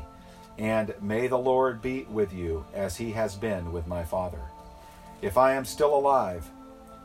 And 0.59 0.95
may 1.01 1.27
the 1.27 1.39
Lord 1.39 1.83
be 1.83 2.05
with 2.05 2.33
you 2.33 2.65
as 2.73 2.97
he 2.97 3.13
has 3.13 3.35
been 3.35 3.73
with 3.73 3.87
my 3.87 4.05
father. 4.05 4.41
If 5.21 5.37
I 5.37 5.55
am 5.55 5.65
still 5.65 5.97
alive, 5.97 6.49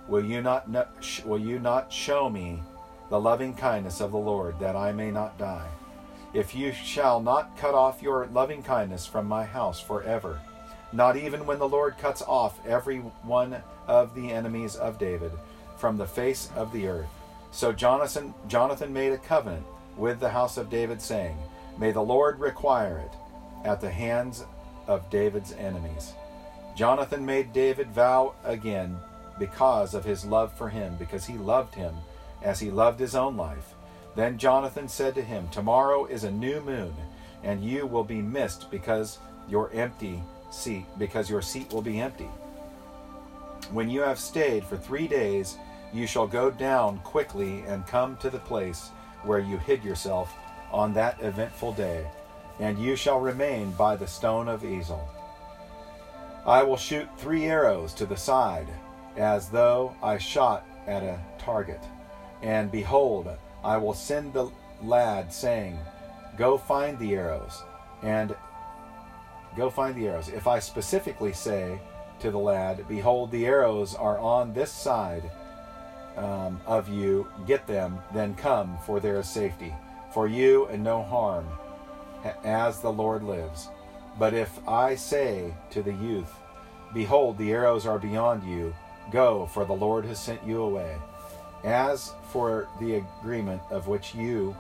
will 0.07 0.23
you 0.23 0.41
not 0.41 0.71
kn- 0.71 0.85
sh- 0.99 1.23
will 1.23 1.39
you 1.39 1.59
not 1.59 1.91
show 1.91 2.29
me 2.29 2.62
the 3.09 3.19
loving 3.19 3.55
kindness 3.55 4.01
of 4.01 4.12
the 4.12 4.17
Lord 4.17 4.59
that 4.59 4.75
I 4.75 4.91
may 4.91 5.09
not 5.09 5.38
die? 5.38 5.67
If 6.33 6.53
you 6.53 6.71
shall 6.71 7.19
not 7.21 7.57
cut 7.57 7.73
off 7.73 8.03
your 8.03 8.27
loving 8.27 8.62
kindness 8.62 9.07
from 9.07 9.25
my 9.25 9.45
house 9.45 9.79
forever, 9.79 10.39
not 10.91 11.17
even 11.17 11.45
when 11.45 11.57
the 11.57 11.69
Lord 11.69 11.97
cuts 11.97 12.21
off 12.21 12.63
every 12.67 12.99
one 12.99 13.55
of 13.88 14.13
the 14.13 14.31
enemies 14.31 14.75
of 14.75 14.99
David 14.99 15.31
from 15.77 15.97
the 15.97 16.05
face 16.05 16.49
of 16.55 16.71
the 16.71 16.88
earth. 16.88 17.09
So 17.51 17.71
Jonathan 17.71 18.33
Jonathan 18.47 18.93
made 18.93 19.12
a 19.12 19.17
covenant 19.17 19.65
with 19.97 20.19
the 20.19 20.29
house 20.29 20.57
of 20.57 20.69
David, 20.69 21.01
saying, 21.01 21.38
May 21.79 21.91
the 21.91 22.01
Lord 22.01 22.39
require 22.39 22.99
it 22.99 23.12
at 23.63 23.82
the 23.82 23.89
hands 23.89 24.45
of 24.88 25.10
David's 25.10 25.54
enemies. 25.54 26.13
Jonathan 26.76 27.26
made 27.26 27.54
David 27.54 27.91
vow 27.91 28.34
again 28.43 28.98
because 29.38 29.93
of 29.93 30.06
his 30.06 30.26
love 30.26 30.54
for 30.54 30.69
him, 30.69 30.95
because 30.98 31.26
he 31.26 31.38
loved 31.38 31.76
him 31.76 31.93
as 32.41 32.60
he 32.60 32.72
loved 32.72 33.00
his 33.00 33.15
own 33.15 33.38
life. 33.38 33.74
Then 34.15 34.38
Jonathan 34.38 34.88
said 34.88 35.15
to 35.15 35.22
him, 35.22 35.48
Tomorrow 35.50 36.06
is 36.06 36.24
a 36.24 36.32
new 36.32 36.62
moon, 36.62 36.93
and 37.43 37.63
you 37.63 37.86
will 37.86 38.04
be 38.04 38.22
missed 38.22 38.69
because 38.72 39.19
your 39.48 39.72
empty 39.74 40.22
seat, 40.52 40.86
because 40.98 41.30
your 41.30 41.41
seat 41.41 41.72
will 41.72 41.82
be 41.82 42.00
empty. 42.00 42.30
When 43.72 43.89
you 43.89 44.02
have 44.02 44.19
stayed 44.19 44.63
for 44.63 44.78
three 44.78 45.08
days 45.08 45.58
you 45.93 46.06
shall 46.06 46.28
go 46.28 46.52
down 46.52 47.00
quickly 47.00 47.63
and 47.67 47.86
come 47.88 48.15
to 48.17 48.30
the 48.30 48.39
place 48.39 48.89
where 49.24 49.39
you 49.39 49.58
hid 49.58 49.84
yourself 49.84 50.34
on 50.72 50.93
that 50.93 51.22
eventful 51.22 51.74
day, 51.74 52.06
and 52.60 52.78
you 52.78 52.95
shall 52.95 53.19
remain 53.19 53.72
by 53.72 53.95
the 53.95 54.08
stone 54.08 54.48
of 54.48 54.62
Ezel. 54.62 55.02
I 56.45 56.63
will 56.63 56.78
shoot 56.78 57.08
three 57.17 57.45
arrows 57.45 57.93
to 57.95 58.06
the 58.06 58.17
side, 58.17 58.67
as 59.17 59.50
though 59.50 59.95
I 60.02 60.17
shot 60.17 60.65
at 60.88 61.04
a 61.04 61.19
target. 61.38 61.82
And 62.41 62.72
behold, 62.72 63.30
I 63.63 63.78
will 63.78 63.93
send 63.93 64.34
the 64.34 64.50
lad, 64.84 65.34
saying, 65.34 65.78
Go 66.38 66.58
find 66.58 66.98
the 66.98 67.15
arrows, 67.15 67.63
and 68.02 68.36
go 69.58 69.69
find 69.69 69.95
the 69.95 70.08
arrows. 70.08 70.30
If 70.30 70.48
I 70.48 70.60
specifically 70.60 71.34
say 71.34 71.80
to 72.22 72.32
the 72.32 72.39
lad, 72.39 72.88
Behold, 72.88 73.32
the 73.32 73.45
arrows 73.45 73.93
are 73.95 74.17
on 74.19 74.54
this 74.54 74.72
side 74.72 75.30
um, 76.15 76.60
of 76.65 76.89
you, 76.89 77.28
get 77.45 77.67
them, 77.67 78.00
then 78.13 78.36
come, 78.36 78.78
for 78.86 79.00
there 79.00 79.19
is 79.19 79.30
safety 79.30 79.74
for 80.13 80.28
you 80.28 80.65
and 80.67 80.84
no 80.84 81.04
harm, 81.04 81.48
as 82.43 82.82
the 82.82 82.91
Lord 82.91 83.23
lives. 83.23 83.69
But 84.17 84.34
if 84.34 84.67
I 84.67 84.95
say 84.95 85.53
to 85.71 85.82
the 85.82 85.93
youth, 85.93 86.32
Behold, 86.93 87.38
the 87.38 87.51
arrows 87.51 87.86
are 87.86 87.99
beyond 87.99 88.43
you, 88.43 88.73
go, 89.12 89.45
for 89.47 89.63
the 89.65 89.73
Lord 89.73 90.05
has 90.05 90.19
sent 90.19 90.43
you 90.43 90.63
away. 90.63 90.95
As 91.63 92.13
for 92.32 92.67
the 92.79 92.95
agreement 92.95 93.62
of 93.69 93.88
which 93.88 94.15
you 94.15 94.55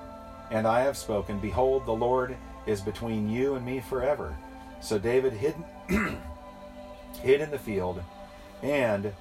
and 0.51 0.67
I 0.67 0.81
have 0.81 0.97
spoken, 0.97 1.39
behold, 1.39 1.85
the 1.85 1.91
Lord 1.91 2.35
is 2.67 2.81
between 2.81 3.29
you 3.29 3.55
and 3.55 3.65
me 3.65 3.79
forever. 3.79 4.35
So 4.81 4.99
David 4.99 5.33
hid, 5.33 5.55
hid 7.21 7.41
in 7.41 7.49
the 7.49 7.59
field, 7.59 8.03
and 8.61 9.11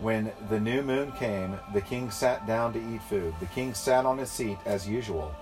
when 0.00 0.30
the 0.48 0.60
new 0.60 0.82
moon 0.82 1.10
came, 1.12 1.58
the 1.74 1.80
king 1.80 2.10
sat 2.10 2.46
down 2.46 2.72
to 2.74 2.94
eat 2.94 3.02
food. 3.02 3.34
The 3.40 3.46
king 3.46 3.74
sat 3.74 4.06
on 4.06 4.18
his 4.18 4.30
seat 4.30 4.58
as 4.64 4.88
usual, 4.88 5.34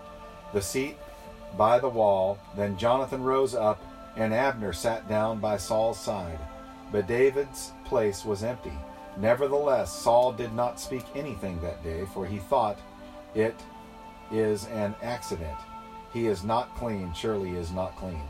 the 0.54 0.62
seat 0.62 0.96
by 1.56 1.78
the 1.78 1.88
wall. 1.88 2.38
Then 2.56 2.76
Jonathan 2.76 3.22
rose 3.22 3.54
up, 3.54 3.80
and 4.16 4.32
Abner 4.32 4.72
sat 4.72 5.09
down 5.09 5.38
by 5.38 5.56
Saul's 5.56 5.98
side. 5.98 6.38
But 6.92 7.06
David's 7.06 7.72
place 7.85 8.24
was 8.24 8.42
empty. 8.42 8.72
Nevertheless, 9.16 9.92
Saul 9.92 10.32
did 10.32 10.52
not 10.54 10.80
speak 10.80 11.04
anything 11.14 11.61
that 11.61 11.82
day, 11.82 12.04
for 12.12 12.26
he 12.26 12.38
thought 12.38 12.78
it 13.35 13.56
is 14.30 14.66
an 14.66 14.94
accident. 15.02 15.56
He 16.12 16.26
is 16.26 16.44
not 16.44 16.74
clean, 16.76 17.12
surely 17.14 17.50
he 17.50 17.56
is 17.56 17.72
not 17.72 17.96
clean. 17.96 18.22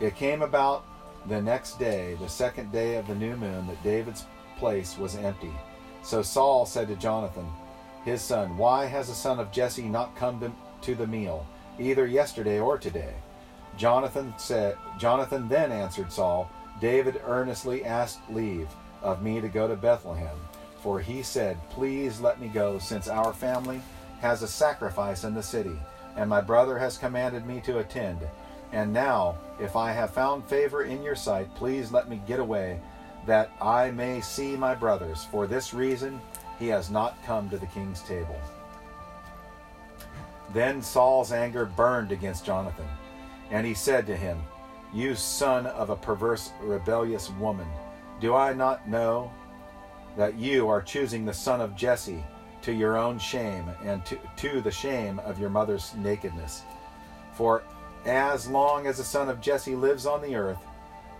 It 0.00 0.16
came 0.16 0.42
about 0.42 0.84
the 1.26 1.40
next 1.40 1.78
day, 1.78 2.16
the 2.20 2.28
second 2.28 2.72
day 2.72 2.96
of 2.96 3.06
the 3.06 3.14
new 3.14 3.36
moon, 3.36 3.66
that 3.66 3.82
David's 3.82 4.26
place 4.58 4.96
was 4.98 5.16
empty. 5.16 5.52
So 6.02 6.22
Saul 6.22 6.66
said 6.66 6.88
to 6.88 6.96
Jonathan, 6.96 7.46
his 8.04 8.22
son, 8.22 8.56
Why 8.56 8.86
has 8.86 9.08
the 9.08 9.14
son 9.14 9.38
of 9.38 9.52
Jesse 9.52 9.88
not 9.88 10.16
come 10.16 10.40
to, 10.40 10.52
to 10.82 10.94
the 10.94 11.06
meal, 11.06 11.46
either 11.78 12.06
yesterday 12.06 12.58
or 12.60 12.78
today? 12.78 13.14
Jonathan 13.76 14.34
said 14.36 14.76
Jonathan 14.98 15.48
then 15.48 15.70
answered 15.70 16.12
Saul, 16.12 16.50
David 16.80 17.20
earnestly 17.24 17.84
asked 17.84 18.20
leave 18.30 18.68
of 19.02 19.22
me 19.22 19.40
to 19.40 19.48
go 19.48 19.68
to 19.68 19.76
Bethlehem, 19.76 20.36
for 20.80 21.00
he 21.00 21.22
said, 21.22 21.56
Please 21.70 22.20
let 22.20 22.40
me 22.40 22.48
go, 22.48 22.78
since 22.78 23.08
our 23.08 23.32
family 23.32 23.80
has 24.20 24.42
a 24.42 24.48
sacrifice 24.48 25.24
in 25.24 25.34
the 25.34 25.42
city, 25.42 25.78
and 26.16 26.28
my 26.28 26.40
brother 26.40 26.78
has 26.78 26.98
commanded 26.98 27.46
me 27.46 27.60
to 27.60 27.78
attend. 27.78 28.18
And 28.72 28.92
now, 28.92 29.36
if 29.60 29.76
I 29.76 29.92
have 29.92 30.10
found 30.10 30.44
favor 30.44 30.82
in 30.82 31.02
your 31.02 31.16
sight, 31.16 31.52
please 31.54 31.90
let 31.90 32.08
me 32.08 32.20
get 32.26 32.40
away, 32.40 32.80
that 33.26 33.50
I 33.60 33.90
may 33.90 34.20
see 34.20 34.56
my 34.56 34.74
brothers. 34.74 35.24
For 35.30 35.46
this 35.46 35.72
reason, 35.72 36.20
he 36.58 36.68
has 36.68 36.90
not 36.90 37.22
come 37.24 37.48
to 37.50 37.58
the 37.58 37.66
king's 37.66 38.02
table. 38.02 38.36
Then 40.52 40.82
Saul's 40.82 41.32
anger 41.32 41.66
burned 41.66 42.12
against 42.12 42.44
Jonathan, 42.44 42.86
and 43.50 43.66
he 43.66 43.74
said 43.74 44.06
to 44.06 44.16
him, 44.16 44.38
You 44.94 45.14
son 45.14 45.66
of 45.66 45.90
a 45.90 45.96
perverse, 45.96 46.52
rebellious 46.62 47.30
woman, 47.32 47.68
do 48.20 48.34
I 48.34 48.52
not 48.52 48.88
know 48.88 49.30
that 50.16 50.36
you 50.36 50.68
are 50.68 50.82
choosing 50.82 51.24
the 51.24 51.34
son 51.34 51.60
of 51.60 51.76
Jesse 51.76 52.24
to 52.62 52.72
your 52.72 52.96
own 52.96 53.18
shame 53.18 53.70
and 53.84 54.04
to, 54.06 54.18
to 54.36 54.60
the 54.60 54.70
shame 54.70 55.18
of 55.20 55.38
your 55.38 55.50
mother's 55.50 55.94
nakedness? 55.94 56.62
For 57.32 57.62
as 58.04 58.48
long 58.48 58.86
as 58.86 58.96
the 58.96 59.04
son 59.04 59.28
of 59.28 59.40
Jesse 59.40 59.76
lives 59.76 60.06
on 60.06 60.22
the 60.22 60.34
earth, 60.34 60.58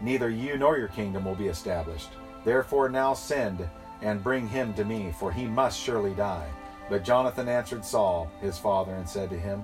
neither 0.01 0.31
you 0.31 0.57
nor 0.57 0.79
your 0.79 0.89
kingdom 0.89 1.25
will 1.25 1.35
be 1.35 1.49
established. 1.49 2.11
Therefore 2.45 2.89
now 2.89 3.15
send 3.15 3.69
and 4.01 4.23
bring 4.23 4.49
him 4.49 4.73
to 4.75 4.85
me, 4.85 5.13
for 5.19 5.31
he 5.31 5.45
must 5.45 5.79
surely 5.79 6.15
die. 6.15 6.49
But 6.89 7.05
Jonathan 7.05 7.49
answered 7.49 7.85
Saul, 7.85 8.31
his 8.41 8.59
father, 8.59 8.95
and 8.95 9.09
said 9.09 9.31
to 9.31 9.39
him, 9.39 9.63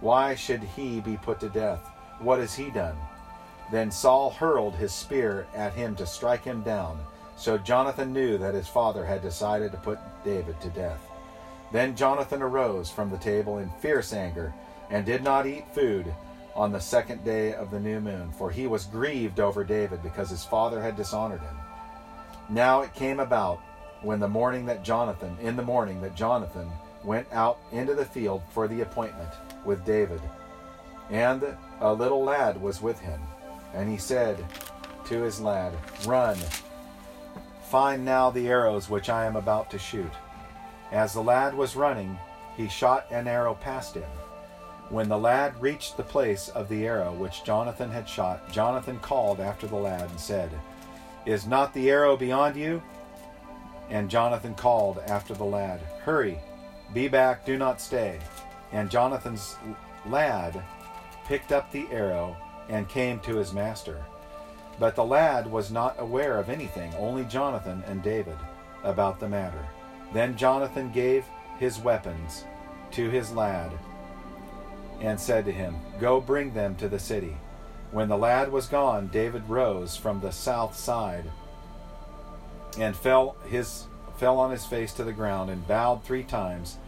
Why 0.00 0.34
should 0.34 0.62
he 0.62 1.00
be 1.00 1.16
put 1.16 1.40
to 1.40 1.48
death? 1.48 1.88
What 2.18 2.40
has 2.40 2.54
he 2.54 2.70
done? 2.70 2.96
Then 3.70 3.90
Saul 3.90 4.30
hurled 4.30 4.74
his 4.74 4.92
spear 4.92 5.46
at 5.54 5.74
him 5.74 5.94
to 5.96 6.06
strike 6.06 6.44
him 6.44 6.62
down. 6.62 6.98
So 7.36 7.58
Jonathan 7.58 8.12
knew 8.12 8.38
that 8.38 8.54
his 8.54 8.68
father 8.68 9.04
had 9.04 9.22
decided 9.22 9.72
to 9.72 9.78
put 9.78 9.98
David 10.24 10.60
to 10.60 10.68
death. 10.70 11.00
Then 11.72 11.96
Jonathan 11.96 12.42
arose 12.42 12.90
from 12.90 13.10
the 13.10 13.18
table 13.18 13.58
in 13.58 13.70
fierce 13.80 14.12
anger, 14.12 14.54
and 14.90 15.04
did 15.04 15.24
not 15.24 15.46
eat 15.46 15.66
food 15.74 16.14
on 16.54 16.70
the 16.70 16.80
second 16.80 17.24
day 17.24 17.52
of 17.54 17.70
the 17.70 17.80
new 17.80 18.00
moon, 18.00 18.30
for 18.32 18.50
he 18.50 18.66
was 18.66 18.86
grieved 18.86 19.40
over 19.40 19.64
David 19.64 20.02
because 20.02 20.30
his 20.30 20.44
father 20.44 20.80
had 20.80 20.96
dishonored 20.96 21.40
him. 21.40 21.56
Now 22.48 22.82
it 22.82 22.94
came 22.94 23.18
about 23.18 23.60
when 24.04 24.20
the 24.20 24.28
morning 24.28 24.66
that 24.66 24.84
Jonathan, 24.84 25.36
in 25.40 25.56
the 25.56 25.62
morning 25.62 26.00
that 26.02 26.14
Jonathan 26.14 26.70
went 27.02 27.26
out 27.32 27.58
into 27.72 27.94
the 27.94 28.04
field 28.04 28.42
for 28.50 28.68
the 28.68 28.82
appointment 28.82 29.30
with 29.64 29.84
David, 29.84 30.20
and 31.10 31.44
a 31.80 31.92
little 31.92 32.22
lad 32.22 32.60
was 32.60 32.80
with 32.80 32.98
him. 33.00 33.20
And 33.74 33.90
he 33.90 33.98
said 33.98 34.44
to 35.06 35.22
his 35.22 35.40
lad, 35.40 35.74
Run, 36.06 36.36
find 37.64 38.04
now 38.04 38.30
the 38.30 38.48
arrows 38.48 38.88
which 38.88 39.08
I 39.08 39.26
am 39.26 39.36
about 39.36 39.70
to 39.70 39.78
shoot. 39.78 40.12
As 40.92 41.12
the 41.12 41.22
lad 41.22 41.54
was 41.54 41.76
running, 41.76 42.18
he 42.56 42.68
shot 42.68 43.06
an 43.10 43.26
arrow 43.26 43.54
past 43.54 43.96
him. 43.96 44.04
When 44.90 45.08
the 45.08 45.18
lad 45.18 45.60
reached 45.60 45.96
the 45.96 46.02
place 46.02 46.48
of 46.50 46.68
the 46.68 46.86
arrow 46.86 47.12
which 47.12 47.42
Jonathan 47.42 47.90
had 47.90 48.08
shot, 48.08 48.50
Jonathan 48.52 48.98
called 49.00 49.40
after 49.40 49.66
the 49.66 49.76
lad 49.76 50.08
and 50.08 50.20
said, 50.20 50.50
Is 51.26 51.46
not 51.46 51.74
the 51.74 51.90
arrow 51.90 52.16
beyond 52.16 52.54
you? 52.56 52.82
And 53.90 54.10
Jonathan 54.10 54.54
called 54.54 54.98
after 55.06 55.34
the 55.34 55.44
lad, 55.44 55.80
Hurry, 56.02 56.38
be 56.92 57.08
back, 57.08 57.44
do 57.44 57.58
not 57.58 57.80
stay. 57.80 58.18
And 58.72 58.90
Jonathan's 58.90 59.56
lad 60.06 60.62
picked 61.26 61.52
up 61.52 61.70
the 61.70 61.86
arrow 61.90 62.36
and 62.68 62.88
came 62.88 63.20
to 63.20 63.36
his 63.36 63.52
master. 63.52 64.04
But 64.78 64.96
the 64.96 65.04
lad 65.04 65.50
was 65.50 65.70
not 65.70 65.96
aware 65.98 66.38
of 66.38 66.48
anything, 66.48 66.92
only 66.94 67.24
Jonathan 67.24 67.84
and 67.86 68.02
David, 68.02 68.36
about 68.82 69.20
the 69.20 69.28
matter. 69.28 69.64
Then 70.12 70.36
Jonathan 70.36 70.90
gave 70.92 71.24
his 71.58 71.78
weapons 71.78 72.44
to 72.92 73.10
his 73.10 73.32
lad 73.32 73.72
and 75.00 75.18
said 75.18 75.44
to 75.44 75.52
him, 75.52 75.76
Go 76.00 76.20
bring 76.20 76.52
them 76.52 76.74
to 76.76 76.88
the 76.88 76.98
city. 76.98 77.36
When 77.90 78.08
the 78.08 78.18
lad 78.18 78.50
was 78.50 78.66
gone, 78.66 79.08
David 79.08 79.48
rose 79.48 79.96
from 79.96 80.20
the 80.20 80.32
south 80.32 80.76
side 80.76 81.24
and 82.78 82.96
fell 82.96 83.36
his 83.46 83.86
fell 84.16 84.38
on 84.38 84.50
his 84.50 84.64
face 84.64 84.92
to 84.94 85.04
the 85.04 85.12
ground 85.12 85.50
and 85.50 85.66
bowed 85.66 86.04
three 86.04 86.22
times 86.22 86.78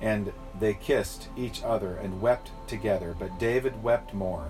and 0.00 0.32
they 0.58 0.74
kissed 0.74 1.28
each 1.36 1.62
other 1.62 1.94
and 1.94 2.20
wept 2.20 2.50
together. 2.66 3.14
But 3.18 3.38
david 3.38 3.82
wept 3.82 4.14
more. 4.14 4.48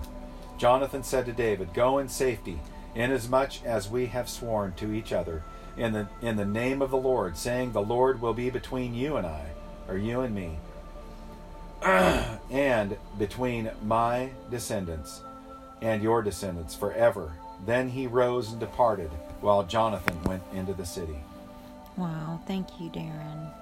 Jonathan 0.57 1.03
said 1.03 1.25
to 1.25 1.33
david 1.33 1.73
go 1.73 1.97
in 1.99 2.09
safety 2.09 2.59
inasmuch 2.95 3.63
as 3.65 3.89
we 3.89 4.07
have 4.07 4.29
sworn 4.29 4.73
to 4.73 4.93
each 4.93 5.11
other 5.11 5.43
in 5.77 5.93
the 5.93 6.07
in 6.21 6.35
the 6.35 6.45
name 6.45 6.81
of 6.81 6.91
the 6.91 6.97
lord 6.97 7.35
saying 7.35 7.71
the 7.71 7.81
lord 7.81 8.21
will 8.21 8.35
be 8.35 8.51
between 8.51 8.93
you 8.93 9.17
and 9.17 9.25
i 9.25 9.43
or 9.87 9.97
you 9.97 10.21
and 10.21 10.35
me 10.35 10.55
and 12.51 12.95
between 13.17 13.69
my 13.83 14.29
descendants 14.49 15.21
and 15.81 16.01
your 16.01 16.21
descendants 16.21 16.73
forever. 16.73 17.33
Then 17.65 17.89
he 17.89 18.07
rose 18.07 18.51
and 18.51 18.59
departed 18.59 19.11
while 19.43 19.63
Jonathan 19.63 20.19
went 20.23 20.41
into 20.53 20.73
the 20.73 20.85
city. 20.85 21.17
Wow, 21.97 22.39
thank 22.47 22.79
you, 22.79 22.89
Darren. 22.89 23.53